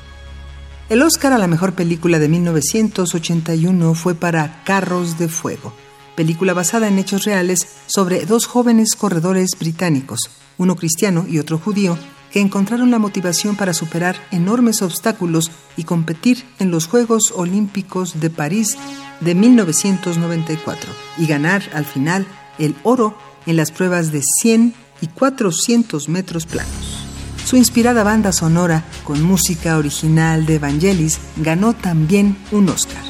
El 0.91 1.03
Oscar 1.03 1.31
a 1.31 1.37
la 1.37 1.47
mejor 1.47 1.71
película 1.71 2.19
de 2.19 2.27
1981 2.27 3.93
fue 3.93 4.13
para 4.13 4.61
Carros 4.65 5.17
de 5.17 5.29
Fuego, 5.29 5.71
película 6.17 6.53
basada 6.53 6.89
en 6.89 6.99
hechos 6.99 7.23
reales 7.23 7.65
sobre 7.85 8.25
dos 8.25 8.45
jóvenes 8.45 8.97
corredores 8.97 9.51
británicos, 9.57 10.19
uno 10.57 10.75
cristiano 10.75 11.25
y 11.29 11.39
otro 11.39 11.57
judío, 11.57 11.97
que 12.29 12.41
encontraron 12.41 12.91
la 12.91 12.99
motivación 12.99 13.55
para 13.55 13.73
superar 13.73 14.17
enormes 14.31 14.81
obstáculos 14.81 15.49
y 15.77 15.85
competir 15.85 16.43
en 16.59 16.71
los 16.71 16.87
Juegos 16.87 17.31
Olímpicos 17.37 18.19
de 18.19 18.29
París 18.29 18.77
de 19.21 19.33
1994 19.33 20.91
y 21.17 21.25
ganar 21.25 21.63
al 21.73 21.85
final 21.85 22.27
el 22.59 22.75
oro 22.83 23.15
en 23.45 23.55
las 23.55 23.71
pruebas 23.71 24.11
de 24.11 24.23
100 24.41 24.73
y 24.99 25.07
400 25.07 26.09
metros 26.09 26.45
planos. 26.45 27.10
Su 27.45 27.57
inspirada 27.57 28.03
banda 28.03 28.31
sonora, 28.31 28.85
con 29.03 29.21
música 29.21 29.77
original 29.77 30.45
de 30.45 30.59
Vangelis, 30.59 31.19
ganó 31.37 31.73
también 31.73 32.37
un 32.51 32.69
Oscar. 32.69 33.03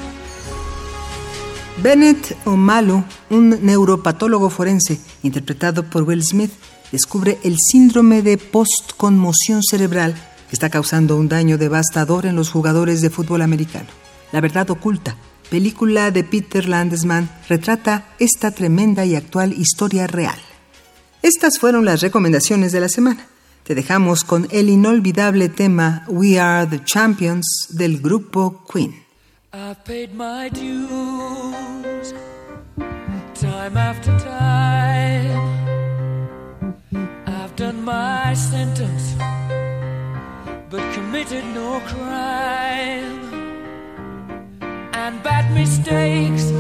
Bennett 1.82 2.38
Omalu, 2.46 3.04
un 3.30 3.66
neuropatólogo 3.66 4.50
forense 4.50 5.00
interpretado 5.24 5.84
por 5.90 6.04
Will 6.04 6.24
Smith, 6.24 6.52
descubre 6.92 7.40
el 7.44 7.58
síndrome 7.60 8.22
de 8.22 8.38
postconmoción 8.38 9.64
cerebral 9.64 10.14
que 10.14 10.56
está 10.56 10.70
causando 10.70 11.18
un 11.18 11.30
daño 11.30 11.58
devastador 11.58 12.26
en 12.26 12.36
los 12.36 12.50
jugadores 12.50 13.02
de 13.02 13.10
fútbol 13.10 13.42
americano. 13.42 13.88
La 14.32 14.42
verdad 14.42 14.70
oculta, 14.70 15.16
película 15.50 16.12
de 16.12 16.24
Peter 16.24 16.68
Landesman, 16.68 17.30
retrata 17.48 18.06
esta 18.20 18.52
tremenda 18.52 19.06
y 19.06 19.16
actual 19.16 19.54
historia 19.54 20.08
real. 20.08 20.40
Estas 21.22 21.60
fueron 21.60 21.86
las 21.86 22.02
recomendaciones 22.02 22.72
de 22.72 22.80
la 22.80 22.90
semana. 22.90 23.31
Te 23.72 23.76
dejamos 23.76 24.26
con 24.26 24.50
el 24.52 24.68
inolvidable 24.68 25.48
tema 25.48 26.04
We 26.10 26.38
Are 26.38 26.68
the 26.68 26.84
Champions 26.84 27.70
del 27.70 28.02
grupo 28.02 28.66
Queen. 28.70 29.02
I've 29.54 29.82
paid 29.86 30.10
my 30.14 30.50
dues 30.50 32.14
time 33.34 33.78
after 33.78 34.12
time. 34.20 35.40
I've 37.26 37.56
done 37.56 37.82
my 37.82 38.34
sentence, 38.34 39.16
but 40.70 40.82
committed 40.94 41.46
no 41.56 41.80
crime. 41.88 43.22
And 44.92 45.24
bad 45.24 45.50
mistakes, 45.54 46.52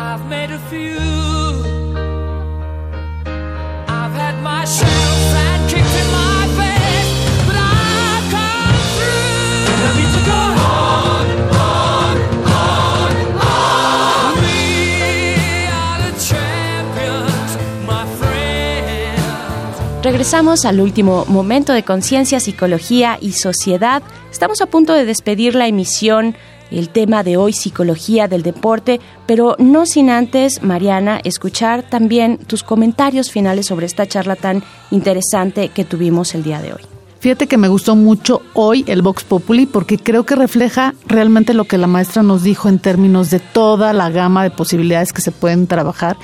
I've 0.00 0.26
made 0.28 0.50
a 0.50 0.58
few. 0.68 1.19
Regresamos 20.10 20.64
al 20.64 20.80
último 20.80 21.24
momento 21.28 21.72
de 21.72 21.84
conciencia, 21.84 22.40
psicología 22.40 23.16
y 23.20 23.30
sociedad. 23.30 24.02
Estamos 24.32 24.60
a 24.60 24.66
punto 24.66 24.92
de 24.92 25.04
despedir 25.04 25.54
la 25.54 25.68
emisión 25.68 26.34
el 26.72 26.88
tema 26.88 27.22
de 27.22 27.36
hoy, 27.36 27.52
psicología 27.52 28.26
del 28.26 28.42
deporte, 28.42 28.98
pero 29.28 29.54
no 29.60 29.86
sin 29.86 30.10
antes, 30.10 30.64
Mariana, 30.64 31.20
escuchar 31.22 31.88
también 31.88 32.38
tus 32.38 32.64
comentarios 32.64 33.30
finales 33.30 33.66
sobre 33.66 33.86
esta 33.86 34.04
charla 34.04 34.34
tan 34.34 34.64
interesante 34.90 35.68
que 35.68 35.84
tuvimos 35.84 36.34
el 36.34 36.42
día 36.42 36.60
de 36.60 36.72
hoy. 36.72 36.82
Fíjate 37.20 37.46
que 37.46 37.56
me 37.56 37.68
gustó 37.68 37.94
mucho 37.94 38.42
hoy 38.54 38.84
el 38.88 39.02
Vox 39.02 39.22
Populi 39.22 39.66
porque 39.66 39.96
creo 39.96 40.26
que 40.26 40.34
refleja 40.34 40.92
realmente 41.06 41.54
lo 41.54 41.66
que 41.66 41.78
la 41.78 41.86
maestra 41.86 42.24
nos 42.24 42.42
dijo 42.42 42.68
en 42.68 42.80
términos 42.80 43.30
de 43.30 43.38
toda 43.38 43.92
la 43.92 44.10
gama 44.10 44.42
de 44.42 44.50
posibilidades 44.50 45.12
que 45.12 45.20
se 45.20 45.30
pueden 45.30 45.68
trabajar 45.68 46.16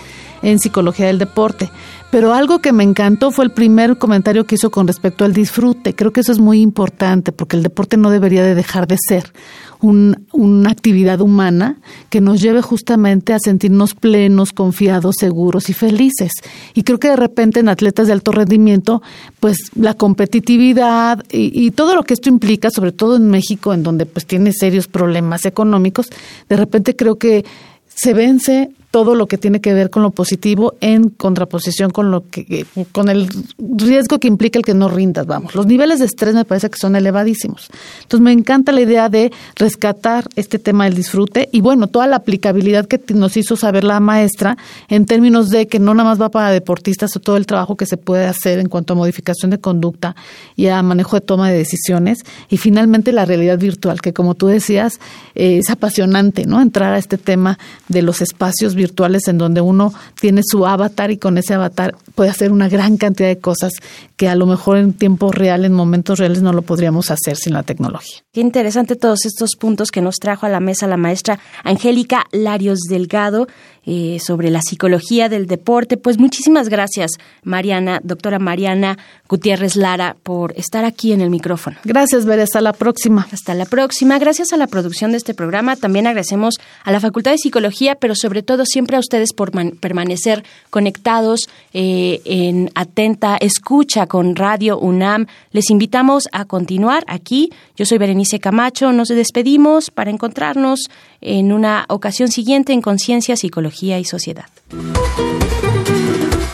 en 0.42 0.58
psicología 0.58 1.06
del 1.06 1.18
deporte. 1.18 1.70
Pero 2.16 2.32
algo 2.32 2.60
que 2.60 2.72
me 2.72 2.82
encantó 2.82 3.30
fue 3.30 3.44
el 3.44 3.50
primer 3.50 3.98
comentario 3.98 4.46
que 4.46 4.54
hizo 4.54 4.70
con 4.70 4.86
respecto 4.86 5.26
al 5.26 5.34
disfrute. 5.34 5.94
Creo 5.94 6.14
que 6.14 6.20
eso 6.20 6.32
es 6.32 6.38
muy 6.38 6.62
importante 6.62 7.30
porque 7.30 7.56
el 7.56 7.62
deporte 7.62 7.98
no 7.98 8.08
debería 8.08 8.42
de 8.42 8.54
dejar 8.54 8.86
de 8.86 8.96
ser 9.06 9.34
una 9.80 10.70
actividad 10.70 11.20
humana 11.20 11.76
que 12.08 12.22
nos 12.22 12.40
lleve 12.40 12.62
justamente 12.62 13.34
a 13.34 13.38
sentirnos 13.38 13.94
plenos, 13.94 14.54
confiados, 14.54 15.16
seguros 15.18 15.68
y 15.68 15.74
felices. 15.74 16.32
Y 16.72 16.84
creo 16.84 16.98
que 16.98 17.08
de 17.08 17.16
repente 17.16 17.60
en 17.60 17.68
atletas 17.68 18.06
de 18.06 18.14
alto 18.14 18.32
rendimiento, 18.32 19.02
pues 19.38 19.58
la 19.74 19.92
competitividad 19.92 21.22
y, 21.30 21.66
y 21.66 21.70
todo 21.72 21.94
lo 21.94 22.04
que 22.04 22.14
esto 22.14 22.30
implica, 22.30 22.70
sobre 22.70 22.92
todo 22.92 23.16
en 23.16 23.28
México, 23.28 23.74
en 23.74 23.82
donde 23.82 24.06
pues 24.06 24.24
tiene 24.24 24.52
serios 24.54 24.88
problemas 24.88 25.44
económicos, 25.44 26.08
de 26.48 26.56
repente 26.56 26.96
creo 26.96 27.18
que 27.18 27.44
se 27.88 28.14
vence 28.14 28.70
todo 28.90 29.14
lo 29.14 29.26
que 29.26 29.38
tiene 29.38 29.60
que 29.60 29.74
ver 29.74 29.90
con 29.90 30.02
lo 30.02 30.10
positivo 30.10 30.74
en 30.80 31.10
contraposición 31.10 31.90
con 31.90 32.10
lo 32.10 32.28
que 32.28 32.66
con 32.92 33.08
el 33.08 33.28
riesgo 33.58 34.18
que 34.18 34.28
implica 34.28 34.58
el 34.58 34.64
que 34.64 34.74
no 34.74 34.88
rindas, 34.88 35.26
vamos. 35.26 35.54
Los 35.54 35.66
niveles 35.66 35.98
de 35.98 36.06
estrés 36.06 36.34
me 36.34 36.44
parece 36.44 36.70
que 36.70 36.78
son 36.78 36.96
elevadísimos. 36.96 37.68
Entonces 38.02 38.20
me 38.20 38.32
encanta 38.32 38.72
la 38.72 38.80
idea 38.80 39.08
de 39.08 39.32
rescatar 39.56 40.28
este 40.36 40.58
tema 40.58 40.84
del 40.84 40.94
disfrute 40.94 41.48
y 41.52 41.60
bueno, 41.60 41.88
toda 41.88 42.06
la 42.06 42.16
aplicabilidad 42.16 42.86
que 42.86 43.00
nos 43.14 43.36
hizo 43.36 43.56
saber 43.56 43.84
la 43.84 44.00
maestra 44.00 44.56
en 44.88 45.06
términos 45.06 45.50
de 45.50 45.66
que 45.66 45.78
no 45.78 45.94
nada 45.94 46.10
más 46.10 46.20
va 46.20 46.30
para 46.30 46.50
deportistas 46.50 47.14
o 47.16 47.20
todo 47.20 47.36
el 47.36 47.46
trabajo 47.46 47.76
que 47.76 47.86
se 47.86 47.96
puede 47.96 48.26
hacer 48.26 48.58
en 48.58 48.68
cuanto 48.68 48.92
a 48.92 48.96
modificación 48.96 49.50
de 49.50 49.58
conducta 49.58 50.14
y 50.54 50.68
a 50.68 50.82
manejo 50.82 51.16
de 51.16 51.20
toma 51.20 51.50
de 51.50 51.58
decisiones 51.58 52.20
y 52.48 52.56
finalmente 52.56 53.12
la 53.12 53.24
realidad 53.24 53.58
virtual 53.58 54.00
que 54.00 54.12
como 54.12 54.34
tú 54.34 54.46
decías 54.46 55.00
eh, 55.34 55.58
es 55.58 55.70
apasionante, 55.70 56.46
¿no? 56.46 56.60
Entrar 56.60 56.94
a 56.94 56.98
este 56.98 57.18
tema 57.18 57.58
de 57.88 58.02
los 58.02 58.20
espacios 58.22 58.74
virtuales 58.76 59.26
en 59.26 59.38
donde 59.38 59.60
uno 59.60 59.92
tiene 60.20 60.42
su 60.44 60.66
avatar 60.66 61.10
y 61.10 61.16
con 61.16 61.38
ese 61.38 61.54
avatar 61.54 61.96
puede 62.14 62.30
hacer 62.30 62.52
una 62.52 62.68
gran 62.68 62.96
cantidad 62.96 63.28
de 63.28 63.38
cosas 63.38 63.72
que 64.16 64.28
a 64.28 64.36
lo 64.36 64.46
mejor 64.46 64.78
en 64.78 64.92
tiempo 64.92 65.32
real, 65.32 65.64
en 65.64 65.72
momentos 65.72 66.18
reales, 66.18 66.42
no 66.42 66.52
lo 66.52 66.62
podríamos 66.62 67.10
hacer 67.10 67.36
sin 67.36 67.54
la 67.54 67.64
tecnología. 67.64 68.22
Qué 68.32 68.40
interesante 68.40 68.96
todos 68.96 69.26
estos 69.26 69.56
puntos 69.58 69.90
que 69.90 70.00
nos 70.00 70.16
trajo 70.16 70.46
a 70.46 70.48
la 70.48 70.60
mesa 70.60 70.86
la 70.86 70.96
maestra 70.96 71.40
Angélica 71.64 72.26
Larios 72.32 72.80
Delgado 72.88 73.48
eh, 73.88 74.18
sobre 74.20 74.50
la 74.50 74.62
psicología 74.62 75.28
del 75.28 75.46
deporte. 75.46 75.96
Pues 75.96 76.18
muchísimas 76.18 76.68
gracias, 76.68 77.12
Mariana, 77.44 78.00
doctora 78.02 78.40
Mariana 78.40 78.98
Gutiérrez 79.28 79.76
Lara, 79.76 80.16
por 80.24 80.52
estar 80.56 80.84
aquí 80.84 81.12
en 81.12 81.20
el 81.20 81.30
micrófono. 81.30 81.76
Gracias, 81.84 82.26
Ver, 82.26 82.40
hasta 82.40 82.60
la 82.60 82.72
próxima. 82.72 83.28
Hasta 83.30 83.54
la 83.54 83.64
próxima. 83.64 84.18
Gracias 84.18 84.52
a 84.52 84.56
la 84.56 84.66
producción 84.66 85.12
de 85.12 85.18
este 85.18 85.34
programa. 85.34 85.76
También 85.76 86.08
agradecemos 86.08 86.56
a 86.82 86.90
la 86.90 86.98
Facultad 86.98 87.30
de 87.30 87.38
Psicología, 87.38 87.94
pero 87.94 88.16
sobre 88.16 88.42
todo 88.42 88.65
siempre 88.66 88.96
a 88.96 89.00
ustedes 89.00 89.32
por 89.32 89.50
permanecer 89.76 90.44
conectados 90.70 91.48
eh, 91.72 92.20
en 92.24 92.70
atenta 92.74 93.36
escucha 93.40 94.06
con 94.06 94.36
Radio 94.36 94.78
UNAM. 94.78 95.26
Les 95.52 95.70
invitamos 95.70 96.28
a 96.32 96.44
continuar 96.44 97.04
aquí. 97.06 97.50
Yo 97.76 97.86
soy 97.86 97.98
Berenice 97.98 98.40
Camacho. 98.40 98.92
Nos 98.92 99.08
despedimos 99.08 99.90
para 99.90 100.10
encontrarnos 100.10 100.80
en 101.20 101.52
una 101.52 101.86
ocasión 101.88 102.28
siguiente 102.28 102.72
en 102.72 102.82
Conciencia, 102.82 103.36
Psicología 103.36 103.98
y 103.98 104.04
Sociedad. 104.04 104.46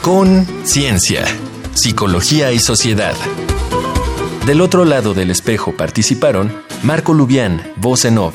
Con 0.03 0.46
Ciencia, 0.64 1.25
Psicología 1.75 2.53
y 2.53 2.59
Sociedad. 2.59 3.14
Del 4.46 4.61
otro 4.61 4.85
lado 4.85 5.14
del 5.14 5.31
espejo 5.31 5.72
participaron 5.77 6.53
Marco 6.83 7.14
Lubián, 7.14 7.62
voz 7.77 8.05
en 8.05 8.18
off, 8.18 8.35